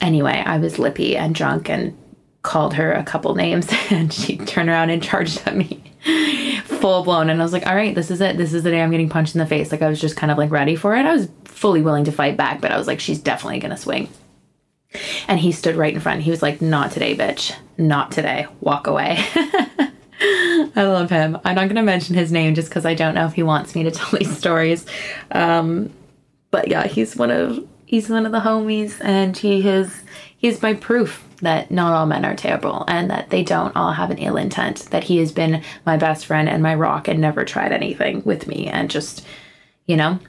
Anyway, 0.00 0.42
I 0.46 0.58
was 0.58 0.78
lippy 0.78 1.16
and 1.16 1.34
drunk 1.34 1.68
and 1.68 1.96
called 2.42 2.74
her 2.74 2.92
a 2.92 3.02
couple 3.02 3.34
names 3.34 3.68
and 3.90 4.12
she 4.12 4.36
turned 4.36 4.68
around 4.68 4.90
and 4.90 5.02
charged 5.02 5.42
at 5.46 5.56
me 5.56 5.82
full 6.76 7.04
blown 7.04 7.30
and 7.30 7.40
I 7.40 7.44
was 7.44 7.52
like, 7.52 7.66
all 7.66 7.74
right, 7.74 7.94
this 7.94 8.10
is 8.10 8.20
it. 8.20 8.36
This 8.36 8.52
is 8.52 8.62
the 8.62 8.70
day 8.70 8.82
I'm 8.82 8.90
getting 8.90 9.08
punched 9.08 9.34
in 9.34 9.38
the 9.38 9.46
face. 9.46 9.72
Like 9.72 9.82
I 9.82 9.88
was 9.88 10.00
just 10.00 10.16
kind 10.16 10.30
of 10.30 10.38
like 10.38 10.50
ready 10.50 10.76
for 10.76 10.94
it. 10.96 11.04
I 11.04 11.12
was 11.12 11.28
fully 11.44 11.82
willing 11.82 12.04
to 12.04 12.12
fight 12.12 12.36
back, 12.36 12.60
but 12.60 12.72
I 12.72 12.78
was 12.78 12.86
like, 12.86 13.00
she's 13.00 13.18
definitely 13.18 13.60
gonna 13.60 13.76
swing. 13.76 14.08
And 15.28 15.38
he 15.38 15.52
stood 15.52 15.76
right 15.76 15.92
in 15.92 16.00
front. 16.00 16.22
He 16.22 16.30
was 16.30 16.42
like, 16.42 16.62
not 16.62 16.92
today, 16.92 17.16
bitch. 17.16 17.54
Not 17.76 18.12
today. 18.12 18.46
Walk 18.60 18.86
away. 18.86 19.16
I 20.18 20.70
love 20.76 21.10
him. 21.10 21.38
I'm 21.44 21.54
not 21.54 21.68
gonna 21.68 21.82
mention 21.82 22.14
his 22.14 22.32
name 22.32 22.54
just 22.54 22.68
because 22.68 22.86
I 22.86 22.94
don't 22.94 23.14
know 23.14 23.26
if 23.26 23.34
he 23.34 23.42
wants 23.42 23.74
me 23.74 23.82
to 23.84 23.90
tell 23.92 24.18
these 24.18 24.36
stories. 24.36 24.86
Um, 25.30 25.92
but 26.50 26.68
yeah, 26.68 26.86
he's 26.86 27.16
one 27.16 27.30
of 27.30 27.66
he's 27.86 28.08
one 28.08 28.26
of 28.26 28.32
the 28.32 28.40
homies 28.40 28.96
and 29.02 29.36
he 29.36 29.62
has 29.62 30.02
he's 30.46 30.62
my 30.62 30.74
proof 30.74 31.24
that 31.42 31.72
not 31.72 31.92
all 31.92 32.06
men 32.06 32.24
are 32.24 32.36
terrible 32.36 32.84
and 32.86 33.10
that 33.10 33.30
they 33.30 33.42
don't 33.42 33.74
all 33.74 33.92
have 33.92 34.10
an 34.10 34.18
ill 34.18 34.36
intent, 34.36 34.86
that 34.92 35.02
he 35.02 35.18
has 35.18 35.32
been 35.32 35.60
my 35.84 35.96
best 35.96 36.24
friend 36.24 36.48
and 36.48 36.62
my 36.62 36.74
rock 36.74 37.08
and 37.08 37.20
never 37.20 37.44
tried 37.44 37.72
anything 37.72 38.22
with 38.24 38.46
me 38.46 38.68
and 38.68 38.88
just, 38.88 39.26
you 39.86 39.96
know, 39.96 40.20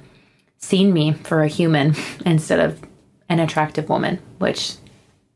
seen 0.57 0.91
me 0.91 1.13
for 1.13 1.43
a 1.43 1.47
human 1.47 1.95
instead 2.25 2.59
of 2.59 2.81
an 3.29 3.39
attractive 3.39 3.89
woman, 3.89 4.19
which 4.39 4.73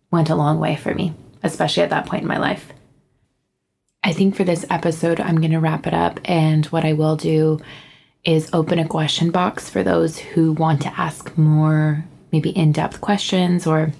went 0.09 0.31
a 0.31 0.35
long 0.35 0.59
way 0.59 0.75
for 0.75 0.95
me, 0.95 1.13
especially 1.43 1.83
at 1.83 1.91
that 1.91 2.07
point 2.07 2.23
in 2.23 2.27
my 2.27 2.37
life. 2.37 2.73
I 4.03 4.13
think 4.13 4.35
for 4.35 4.43
this 4.43 4.65
episode, 4.71 5.19
I'm 5.19 5.37
going 5.37 5.51
to 5.51 5.59
wrap 5.59 5.85
it 5.85 5.93
up. 5.93 6.19
And 6.25 6.65
what 6.67 6.85
I 6.85 6.93
will 6.93 7.15
do 7.15 7.59
is 8.23 8.49
open 8.51 8.79
a 8.79 8.87
question 8.87 9.29
box 9.29 9.69
for 9.69 9.83
those 9.83 10.17
who 10.17 10.53
want 10.53 10.81
to 10.81 10.99
ask 10.99 11.37
more, 11.37 12.03
maybe 12.31 12.49
in 12.49 12.71
depth 12.71 12.99
questions 12.99 13.67
or 13.67 13.93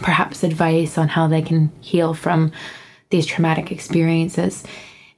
perhaps 0.00 0.42
advice 0.42 0.98
on 0.98 1.08
how 1.08 1.26
they 1.26 1.42
can 1.42 1.70
heal 1.80 2.14
from 2.14 2.52
these 3.10 3.26
traumatic 3.26 3.70
experiences. 3.70 4.64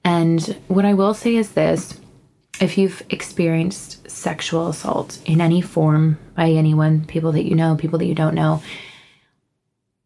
And 0.04 0.42
what 0.68 0.84
I 0.84 0.94
will 0.94 1.14
say 1.14 1.36
is 1.36 1.52
this 1.52 1.98
if 2.60 2.76
you've 2.76 3.02
experienced 3.10 4.08
sexual 4.10 4.68
assault 4.68 5.18
in 5.24 5.40
any 5.40 5.60
form 5.60 6.18
by 6.36 6.50
anyone, 6.50 7.04
people 7.06 7.32
that 7.32 7.44
you 7.44 7.54
know, 7.54 7.76
people 7.76 7.98
that 7.98 8.06
you 8.06 8.14
don't 8.14 8.34
know, 8.34 8.62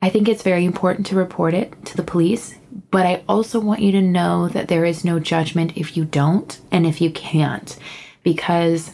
I 0.01 0.11
think 0.11 0.29
it's 0.29 0.43
very 0.43 0.65
important 0.65 1.07
to 1.07 1.17
report 1.17 1.55
it 1.55 1.85
to 1.87 1.97
the 1.97 2.03
police. 2.03 2.55
But 2.91 3.07
I 3.07 3.23
also 3.29 3.59
want 3.59 3.81
you 3.81 3.93
to 3.93 4.03
know 4.03 4.49
that 4.49 4.69
there 4.69 4.85
is 4.85 5.05
no 5.05 5.19
judgment 5.19 5.77
if 5.77 5.97
you 5.97 6.05
don't 6.05 6.59
and 6.71 6.87
if 6.87 7.01
you 7.01 7.11
can't, 7.11 7.77
because 8.23 8.93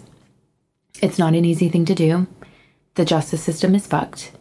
it's 1.01 1.19
not 1.19 1.35
an 1.35 1.45
easy 1.45 1.69
thing 1.69 1.85
to 1.87 1.95
do. 1.95 2.27
The 2.95 3.05
justice 3.05 3.43
system 3.43 3.75
is 3.75 3.87
fucked. 3.87 4.33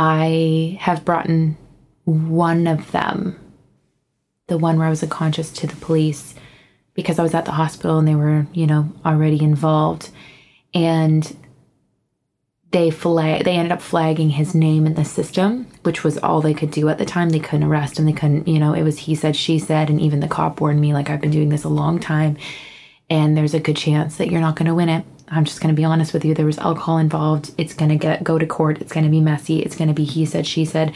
I 0.00 0.78
have 0.80 1.04
brought 1.04 1.26
in 1.26 1.56
one 2.04 2.68
of 2.68 2.92
them, 2.92 3.36
the 4.46 4.56
one 4.56 4.78
where 4.78 4.86
I 4.86 4.90
was 4.90 5.02
unconscious, 5.02 5.50
to 5.50 5.66
the 5.66 5.74
police 5.74 6.36
because 6.94 7.18
I 7.18 7.24
was 7.24 7.34
at 7.34 7.46
the 7.46 7.50
hospital 7.50 7.98
and 7.98 8.06
they 8.06 8.14
were, 8.14 8.46
you 8.52 8.68
know, 8.68 8.92
already 9.04 9.42
involved. 9.42 10.10
And 10.72 11.36
they 12.70 12.92
flag 12.92 13.44
they 13.44 13.56
ended 13.56 13.72
up 13.72 13.82
flagging 13.82 14.30
his 14.30 14.54
name 14.54 14.86
in 14.86 14.94
the 14.94 15.04
system, 15.04 15.66
which 15.82 16.04
was 16.04 16.16
all 16.18 16.40
they 16.40 16.54
could 16.54 16.70
do 16.70 16.88
at 16.88 16.98
the 16.98 17.04
time. 17.04 17.30
They 17.30 17.40
couldn't 17.40 17.66
arrest 17.66 17.98
him. 17.98 18.06
They 18.06 18.12
couldn't, 18.12 18.46
you 18.46 18.60
know, 18.60 18.74
it 18.74 18.84
was 18.84 18.98
he 18.98 19.16
said, 19.16 19.34
she 19.34 19.58
said, 19.58 19.90
and 19.90 20.00
even 20.00 20.20
the 20.20 20.28
cop 20.28 20.60
warned 20.60 20.80
me, 20.80 20.92
like, 20.94 21.10
I've 21.10 21.20
been 21.20 21.32
doing 21.32 21.48
this 21.48 21.64
a 21.64 21.68
long 21.68 21.98
time 21.98 22.36
and 23.10 23.36
there's 23.36 23.54
a 23.54 23.60
good 23.60 23.76
chance 23.76 24.16
that 24.18 24.30
you're 24.30 24.40
not 24.40 24.54
gonna 24.54 24.76
win 24.76 24.90
it. 24.90 25.04
I'm 25.30 25.44
just 25.44 25.60
gonna 25.60 25.74
be 25.74 25.84
honest 25.84 26.12
with 26.12 26.24
you. 26.24 26.34
There 26.34 26.46
was 26.46 26.58
alcohol 26.58 26.98
involved. 26.98 27.52
It's 27.58 27.74
gonna 27.74 27.96
get 27.96 28.24
go 28.24 28.38
to 28.38 28.46
court, 28.46 28.80
it's 28.80 28.92
gonna 28.92 29.08
be 29.08 29.20
messy, 29.20 29.60
it's 29.60 29.76
gonna 29.76 29.94
be 29.94 30.04
he 30.04 30.24
said, 30.26 30.46
she 30.46 30.64
said. 30.64 30.94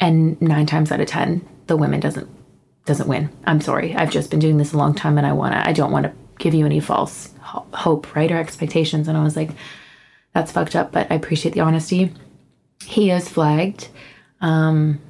And 0.00 0.40
nine 0.40 0.66
times 0.66 0.92
out 0.92 1.00
of 1.00 1.08
ten, 1.08 1.46
the 1.66 1.76
women 1.76 2.00
doesn't 2.00 2.28
doesn't 2.84 3.08
win. 3.08 3.30
I'm 3.44 3.60
sorry. 3.60 3.94
I've 3.94 4.10
just 4.10 4.30
been 4.30 4.40
doing 4.40 4.56
this 4.56 4.72
a 4.72 4.78
long 4.78 4.94
time 4.94 5.18
and 5.18 5.26
I 5.26 5.32
wanna 5.32 5.62
I 5.64 5.72
don't 5.72 5.92
wanna 5.92 6.14
give 6.38 6.54
you 6.54 6.66
any 6.66 6.80
false 6.80 7.32
hope, 7.42 8.14
right? 8.14 8.30
Or 8.30 8.38
expectations. 8.38 9.08
And 9.08 9.16
I 9.16 9.22
was 9.22 9.36
like, 9.36 9.50
that's 10.34 10.52
fucked 10.52 10.76
up, 10.76 10.92
but 10.92 11.10
I 11.10 11.14
appreciate 11.14 11.54
the 11.54 11.60
honesty. 11.60 12.12
He 12.84 13.10
is 13.10 13.28
flagged. 13.28 13.88
Um, 14.40 15.00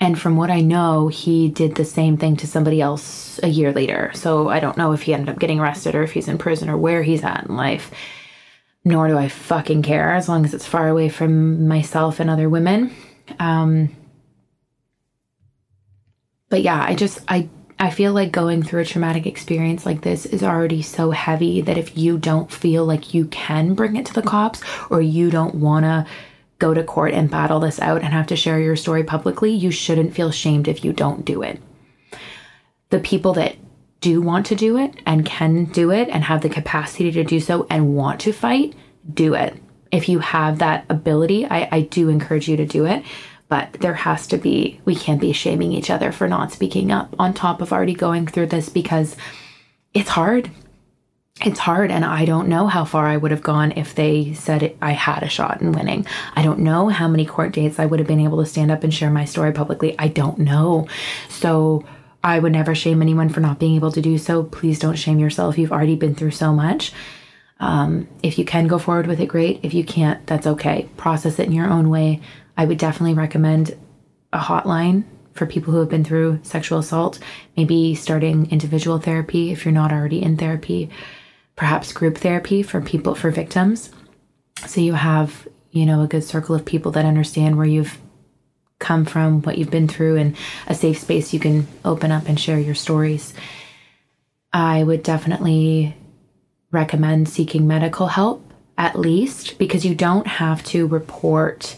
and 0.00 0.18
from 0.18 0.36
what 0.36 0.50
I 0.50 0.62
know, 0.62 1.08
he 1.08 1.48
did 1.50 1.74
the 1.74 1.84
same 1.84 2.16
thing 2.16 2.36
to 2.36 2.46
somebody 2.46 2.80
else 2.80 3.38
a 3.42 3.48
year 3.48 3.70
later. 3.72 4.10
So 4.14 4.48
I 4.48 4.58
don't 4.58 4.78
know 4.78 4.92
if 4.92 5.02
he 5.02 5.12
ended 5.12 5.28
up 5.28 5.38
getting 5.38 5.60
arrested 5.60 5.94
or 5.94 6.02
if 6.02 6.12
he's 6.12 6.28
in 6.28 6.38
prison 6.38 6.70
or 6.70 6.78
where 6.78 7.02
he's 7.02 7.22
at 7.22 7.46
in 7.46 7.56
life. 7.56 7.90
Nor 8.82 9.08
do 9.08 9.18
I 9.18 9.28
fucking 9.28 9.82
care 9.82 10.14
as 10.14 10.26
long 10.26 10.46
as 10.46 10.54
it's 10.54 10.64
far 10.64 10.88
away 10.88 11.10
from 11.10 11.68
myself 11.68 12.18
and 12.18 12.30
other 12.30 12.48
women. 12.48 12.94
Um, 13.38 13.94
but 16.48 16.62
yeah, 16.62 16.82
I 16.82 16.94
just, 16.94 17.20
I 17.28 17.50
I 17.78 17.88
feel 17.88 18.12
like 18.12 18.30
going 18.30 18.62
through 18.62 18.82
a 18.82 18.84
traumatic 18.84 19.26
experience 19.26 19.86
like 19.86 20.02
this 20.02 20.26
is 20.26 20.42
already 20.42 20.82
so 20.82 21.12
heavy 21.12 21.62
that 21.62 21.78
if 21.78 21.96
you 21.96 22.18
don't 22.18 22.52
feel 22.52 22.84
like 22.84 23.14
you 23.14 23.24
can 23.26 23.72
bring 23.72 23.96
it 23.96 24.04
to 24.06 24.12
the 24.12 24.20
cops 24.20 24.60
or 24.90 25.00
you 25.00 25.30
don't 25.30 25.54
want 25.54 25.84
to 25.84 26.06
go 26.60 26.72
to 26.72 26.84
court 26.84 27.12
and 27.12 27.28
battle 27.28 27.58
this 27.58 27.80
out 27.80 28.02
and 28.02 28.12
have 28.12 28.28
to 28.28 28.36
share 28.36 28.60
your 28.60 28.76
story 28.76 29.02
publicly, 29.02 29.50
you 29.50 29.72
shouldn't 29.72 30.14
feel 30.14 30.30
shamed 30.30 30.68
if 30.68 30.84
you 30.84 30.92
don't 30.92 31.24
do 31.24 31.42
it. 31.42 31.60
The 32.90 33.00
people 33.00 33.32
that 33.34 33.56
do 34.00 34.22
want 34.22 34.46
to 34.46 34.54
do 34.54 34.78
it 34.78 34.94
and 35.04 35.26
can 35.26 35.64
do 35.64 35.90
it 35.90 36.08
and 36.08 36.22
have 36.24 36.42
the 36.42 36.48
capacity 36.48 37.10
to 37.10 37.24
do 37.24 37.40
so 37.40 37.66
and 37.68 37.96
want 37.96 38.20
to 38.20 38.32
fight, 38.32 38.74
do 39.12 39.34
it. 39.34 39.56
If 39.90 40.08
you 40.08 40.20
have 40.20 40.60
that 40.60 40.86
ability, 40.88 41.46
I, 41.46 41.68
I 41.72 41.80
do 41.82 42.08
encourage 42.08 42.48
you 42.48 42.56
to 42.56 42.66
do 42.66 42.86
it 42.86 43.04
but 43.50 43.72
there 43.80 43.94
has 43.94 44.28
to 44.28 44.38
be, 44.38 44.80
we 44.84 44.94
can't 44.94 45.20
be 45.20 45.32
shaming 45.32 45.72
each 45.72 45.90
other 45.90 46.12
for 46.12 46.28
not 46.28 46.52
speaking 46.52 46.92
up 46.92 47.14
on 47.18 47.34
top 47.34 47.60
of 47.60 47.72
already 47.72 47.94
going 47.94 48.28
through 48.28 48.46
this 48.46 48.68
because 48.68 49.16
it's 49.92 50.08
hard. 50.08 50.48
It's 51.42 51.58
hard, 51.58 51.90
and 51.90 52.04
I 52.04 52.26
don't 52.26 52.48
know 52.48 52.66
how 52.66 52.84
far 52.84 53.06
I 53.06 53.16
would 53.16 53.30
have 53.30 53.42
gone 53.42 53.72
if 53.72 53.94
they 53.94 54.34
said 54.34 54.62
it, 54.62 54.76
I 54.82 54.92
had 54.92 55.22
a 55.22 55.28
shot 55.28 55.62
in 55.62 55.72
winning. 55.72 56.06
I 56.36 56.42
don't 56.42 56.58
know 56.58 56.88
how 56.88 57.08
many 57.08 57.24
court 57.24 57.52
dates 57.52 57.78
I 57.78 57.86
would 57.86 57.98
have 57.98 58.08
been 58.08 58.20
able 58.20 58.38
to 58.38 58.46
stand 58.46 58.70
up 58.70 58.84
and 58.84 58.92
share 58.92 59.10
my 59.10 59.24
story 59.24 59.52
publicly. 59.52 59.94
I 59.98 60.08
don't 60.08 60.38
know. 60.38 60.86
So, 61.28 61.84
I 62.22 62.38
would 62.38 62.52
never 62.52 62.74
shame 62.74 63.00
anyone 63.00 63.30
for 63.30 63.40
not 63.40 63.58
being 63.58 63.76
able 63.76 63.92
to 63.92 64.02
do 64.02 64.18
so. 64.18 64.44
Please 64.44 64.78
don't 64.78 64.96
shame 64.96 65.18
yourself. 65.18 65.56
You've 65.56 65.72
already 65.72 65.96
been 65.96 66.14
through 66.14 66.32
so 66.32 66.52
much. 66.52 66.92
Um, 67.60 68.08
if 68.22 68.38
you 68.38 68.44
can 68.44 68.66
go 68.66 68.78
forward 68.78 69.06
with 69.06 69.20
it, 69.20 69.26
great. 69.26 69.60
If 69.62 69.72
you 69.72 69.84
can't, 69.84 70.26
that's 70.26 70.46
okay. 70.46 70.88
Process 70.96 71.38
it 71.38 71.46
in 71.46 71.52
your 71.52 71.70
own 71.70 71.88
way. 71.88 72.20
I 72.56 72.66
would 72.66 72.78
definitely 72.78 73.14
recommend 73.14 73.76
a 74.32 74.38
hotline 74.38 75.04
for 75.32 75.46
people 75.46 75.72
who 75.72 75.80
have 75.80 75.88
been 75.88 76.04
through 76.04 76.40
sexual 76.42 76.78
assault, 76.78 77.18
maybe 77.56 77.94
starting 77.94 78.50
individual 78.50 78.98
therapy 78.98 79.50
if 79.50 79.64
you're 79.64 79.72
not 79.72 79.92
already 79.92 80.22
in 80.22 80.36
therapy, 80.36 80.90
perhaps 81.60 81.92
group 81.92 82.16
therapy 82.16 82.62
for 82.62 82.80
people 82.80 83.14
for 83.14 83.30
victims. 83.30 83.90
So 84.66 84.80
you 84.80 84.94
have, 84.94 85.46
you 85.70 85.84
know, 85.84 86.00
a 86.00 86.06
good 86.06 86.24
circle 86.24 86.54
of 86.54 86.64
people 86.64 86.90
that 86.92 87.04
understand 87.04 87.58
where 87.58 87.66
you've 87.66 87.98
come 88.78 89.04
from, 89.04 89.42
what 89.42 89.58
you've 89.58 89.70
been 89.70 89.86
through, 89.86 90.16
and 90.16 90.38
a 90.68 90.74
safe 90.74 91.00
space 91.00 91.34
you 91.34 91.38
can 91.38 91.68
open 91.84 92.12
up 92.12 92.30
and 92.30 92.40
share 92.40 92.58
your 92.58 92.74
stories. 92.74 93.34
I 94.54 94.82
would 94.82 95.02
definitely 95.02 95.94
recommend 96.70 97.28
seeking 97.28 97.66
medical 97.66 98.06
help 98.06 98.42
at 98.78 98.98
least 98.98 99.58
because 99.58 99.84
you 99.84 99.94
don't 99.94 100.26
have 100.26 100.64
to 100.64 100.86
report 100.86 101.76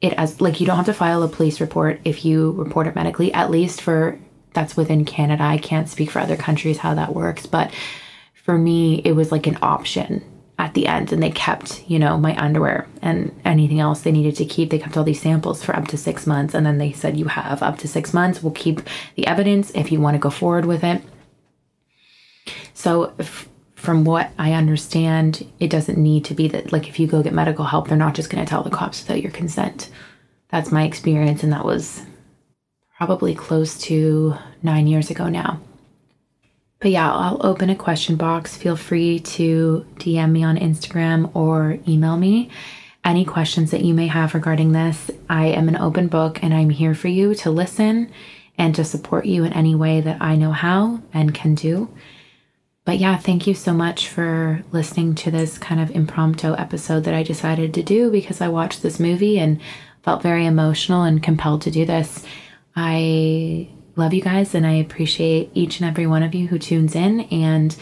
it 0.00 0.12
as 0.14 0.40
like 0.40 0.58
you 0.58 0.66
don't 0.66 0.76
have 0.76 0.86
to 0.86 0.92
file 0.92 1.22
a 1.22 1.28
police 1.28 1.60
report 1.60 2.00
if 2.04 2.24
you 2.24 2.50
report 2.50 2.88
it 2.88 2.96
medically, 2.96 3.32
at 3.32 3.48
least 3.48 3.80
for 3.80 4.18
that's 4.54 4.76
within 4.76 5.04
Canada. 5.04 5.44
I 5.44 5.58
can't 5.58 5.88
speak 5.88 6.10
for 6.10 6.18
other 6.18 6.36
countries 6.36 6.78
how 6.78 6.94
that 6.94 7.14
works, 7.14 7.46
but 7.46 7.72
for 8.50 8.58
me, 8.58 9.00
it 9.04 9.12
was 9.12 9.30
like 9.30 9.46
an 9.46 9.56
option 9.62 10.24
at 10.58 10.74
the 10.74 10.88
end 10.88 11.12
and 11.12 11.22
they 11.22 11.30
kept 11.30 11.88
you 11.88 11.98
know 11.98 12.18
my 12.18 12.36
underwear 12.36 12.86
and 13.00 13.34
anything 13.46 13.80
else 13.80 14.02
they 14.02 14.12
needed 14.12 14.36
to 14.36 14.44
keep 14.44 14.68
they 14.68 14.78
kept 14.78 14.94
all 14.94 15.04
these 15.04 15.22
samples 15.22 15.64
for 15.64 15.74
up 15.74 15.88
to 15.88 15.96
six 15.96 16.26
months 16.26 16.52
and 16.52 16.66
then 16.66 16.76
they 16.76 16.92
said 16.92 17.16
you 17.16 17.24
have 17.24 17.62
up 17.62 17.78
to 17.78 17.88
six 17.88 18.12
months 18.12 18.42
we'll 18.42 18.52
keep 18.52 18.82
the 19.14 19.26
evidence 19.26 19.70
if 19.70 19.90
you 19.90 19.98
want 19.98 20.14
to 20.14 20.18
go 20.18 20.28
forward 20.28 20.66
with 20.66 20.84
it 20.84 21.00
so 22.74 23.14
if, 23.18 23.48
from 23.74 24.04
what 24.04 24.30
I 24.38 24.52
understand, 24.52 25.46
it 25.58 25.70
doesn't 25.70 25.96
need 25.96 26.26
to 26.26 26.34
be 26.34 26.48
that, 26.48 26.70
like, 26.70 26.86
if 26.86 27.00
you 27.00 27.06
go 27.06 27.22
get 27.22 27.32
medical 27.32 27.64
help, 27.64 27.88
they're 27.88 27.96
not 27.96 28.14
just 28.14 28.28
going 28.28 28.44
to 28.44 28.48
tell 28.48 28.62
the 28.62 28.68
cops 28.68 29.02
without 29.02 29.22
your 29.22 29.32
consent. 29.32 29.88
That's 30.50 30.70
my 30.70 30.84
experience, 30.84 31.42
and 31.42 31.52
that 31.54 31.64
was 31.64 32.02
probably 32.98 33.34
close 33.34 33.78
to 33.82 34.34
nine 34.62 34.86
years 34.86 35.10
ago 35.10 35.30
now. 35.30 35.60
But 36.80 36.92
yeah, 36.92 37.12
I'll 37.12 37.44
open 37.46 37.68
a 37.68 37.76
question 37.76 38.16
box. 38.16 38.56
Feel 38.56 38.76
free 38.76 39.20
to 39.20 39.86
DM 39.96 40.32
me 40.32 40.42
on 40.42 40.56
Instagram 40.56 41.30
or 41.36 41.78
email 41.86 42.16
me 42.16 42.50
any 43.04 43.24
questions 43.24 43.70
that 43.70 43.84
you 43.84 43.92
may 43.92 44.06
have 44.06 44.34
regarding 44.34 44.72
this. 44.72 45.10
I 45.28 45.46
am 45.46 45.68
an 45.68 45.76
open 45.76 46.08
book 46.08 46.42
and 46.42 46.54
I'm 46.54 46.70
here 46.70 46.94
for 46.94 47.08
you 47.08 47.34
to 47.36 47.50
listen 47.50 48.10
and 48.56 48.74
to 48.74 48.84
support 48.84 49.26
you 49.26 49.44
in 49.44 49.52
any 49.52 49.74
way 49.74 50.00
that 50.00 50.20
I 50.20 50.36
know 50.36 50.52
how 50.52 51.00
and 51.12 51.34
can 51.34 51.54
do. 51.54 51.90
But 52.86 52.98
yeah, 52.98 53.16
thank 53.18 53.46
you 53.46 53.54
so 53.54 53.74
much 53.74 54.08
for 54.08 54.62
listening 54.72 55.14
to 55.16 55.30
this 55.30 55.58
kind 55.58 55.80
of 55.80 55.90
impromptu 55.90 56.54
episode 56.56 57.04
that 57.04 57.14
I 57.14 57.22
decided 57.22 57.74
to 57.74 57.82
do 57.82 58.10
because 58.10 58.40
I 58.40 58.48
watched 58.48 58.82
this 58.82 58.98
movie 58.98 59.38
and 59.38 59.60
felt 60.02 60.22
very 60.22 60.46
emotional 60.46 61.02
and 61.02 61.22
compelled 61.22 61.62
to 61.62 61.70
do 61.70 61.84
this. 61.84 62.24
I 62.74 63.68
love 63.96 64.14
you 64.14 64.22
guys 64.22 64.54
and 64.54 64.66
I 64.66 64.72
appreciate 64.72 65.50
each 65.54 65.80
and 65.80 65.88
every 65.88 66.06
one 66.06 66.22
of 66.22 66.34
you 66.34 66.48
who 66.48 66.58
tunes 66.58 66.94
in. 66.94 67.20
And, 67.22 67.76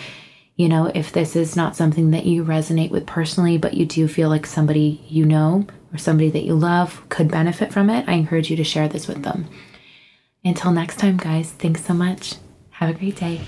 you 0.57 0.69
know, 0.69 0.91
if 0.95 1.13
this 1.13 1.37
is 1.37 1.57
not 1.57 1.77
something 1.77 2.11
that 2.11 2.27
you 2.27 2.45
resonate 2.45 2.91
with 2.91 3.07
personally, 3.07 3.59
but 3.59 3.75
you 3.75 3.87
do 3.87 4.09
feel 4.09 4.29
like 4.29 4.47
somebody 4.47 5.05
you 5.09 5.25
know 5.25 5.67
or 5.93 5.99
somebody 5.99 6.31
that 6.31 6.45
you 6.45 6.55
love 6.55 7.09
could 7.09 7.31
benefit 7.31 7.73
from 7.73 7.91
it, 7.91 8.09
I 8.09 8.13
encourage 8.15 8.51
you 8.51 8.57
to 8.57 8.65
share 8.65 8.89
this 8.89 9.07
with 9.09 9.23
them. 9.23 9.49
Until 10.45 10.73
next 10.73 10.99
time, 10.99 11.17
guys, 11.17 11.51
thanks 11.53 11.85
so 11.85 11.95
much. 11.95 12.35
Have 12.71 12.91
a 12.91 12.99
great 12.99 13.17
day. 13.17 13.41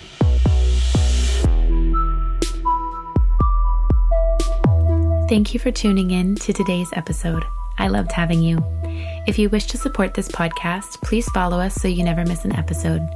Thank 5.28 5.54
you 5.54 5.60
for 5.60 5.70
tuning 5.70 6.10
in 6.10 6.34
to 6.36 6.52
today's 6.52 6.90
episode. 6.94 7.44
I 7.78 7.86
loved 7.86 8.10
having 8.10 8.42
you. 8.42 8.79
If 9.26 9.38
you 9.38 9.50
wish 9.50 9.66
to 9.66 9.76
support 9.76 10.14
this 10.14 10.28
podcast, 10.28 11.02
please 11.02 11.28
follow 11.30 11.60
us 11.60 11.74
so 11.74 11.88
you 11.88 12.02
never 12.02 12.24
miss 12.24 12.44
an 12.44 12.56
episode. 12.56 13.06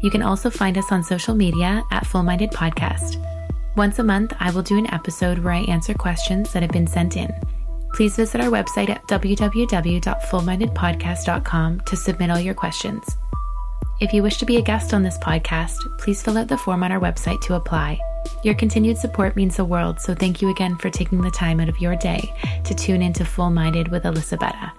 You 0.00 0.10
can 0.10 0.22
also 0.22 0.50
find 0.50 0.78
us 0.78 0.90
on 0.90 1.04
social 1.04 1.34
media 1.34 1.84
at 1.90 2.06
Full 2.06 2.22
Minded 2.22 2.50
Podcast. 2.50 3.22
Once 3.76 3.98
a 3.98 4.04
month, 4.04 4.32
I 4.40 4.50
will 4.50 4.62
do 4.62 4.78
an 4.78 4.92
episode 4.92 5.38
where 5.38 5.52
I 5.52 5.64
answer 5.64 5.92
questions 5.94 6.52
that 6.52 6.62
have 6.62 6.72
been 6.72 6.86
sent 6.86 7.16
in. 7.16 7.30
Please 7.94 8.16
visit 8.16 8.40
our 8.40 8.48
website 8.48 8.88
at 8.88 9.06
www.fullmindedpodcast.com 9.08 11.80
to 11.80 11.96
submit 11.96 12.30
all 12.30 12.40
your 12.40 12.54
questions. 12.54 13.04
If 14.00 14.12
you 14.12 14.22
wish 14.22 14.38
to 14.38 14.46
be 14.46 14.56
a 14.56 14.62
guest 14.62 14.94
on 14.94 15.02
this 15.02 15.18
podcast, 15.18 15.76
please 15.98 16.22
fill 16.22 16.38
out 16.38 16.48
the 16.48 16.58
form 16.58 16.82
on 16.82 16.90
our 16.90 17.00
website 17.00 17.40
to 17.42 17.54
apply. 17.54 18.00
Your 18.42 18.54
continued 18.54 18.98
support 18.98 19.36
means 19.36 19.56
the 19.56 19.64
world, 19.64 20.00
so 20.00 20.14
thank 20.14 20.42
you 20.42 20.50
again 20.50 20.76
for 20.78 20.90
taking 20.90 21.20
the 21.20 21.30
time 21.30 21.60
out 21.60 21.68
of 21.68 21.80
your 21.80 21.94
day 21.96 22.32
to 22.64 22.74
tune 22.74 23.02
into 23.02 23.24
Full 23.24 23.50
Minded 23.50 23.88
with 23.88 24.06
Elisabetta. 24.06 24.72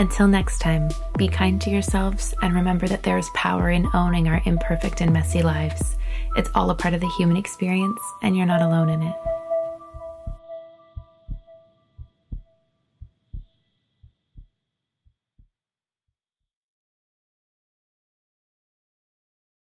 Until 0.00 0.28
next 0.28 0.60
time, 0.60 0.88
be 1.18 1.28
kind 1.28 1.60
to 1.60 1.68
yourselves 1.68 2.32
and 2.40 2.54
remember 2.54 2.88
that 2.88 3.02
there 3.02 3.18
is 3.18 3.28
power 3.34 3.68
in 3.68 3.86
owning 3.92 4.28
our 4.28 4.40
imperfect 4.46 5.02
and 5.02 5.12
messy 5.12 5.42
lives. 5.42 5.94
It's 6.36 6.48
all 6.54 6.70
a 6.70 6.74
part 6.74 6.94
of 6.94 7.02
the 7.02 7.08
human 7.18 7.36
experience, 7.36 8.00
and 8.22 8.34
you're 8.34 8.46
not 8.46 8.62
alone 8.62 8.88
in 8.88 9.02
it. 9.02 9.14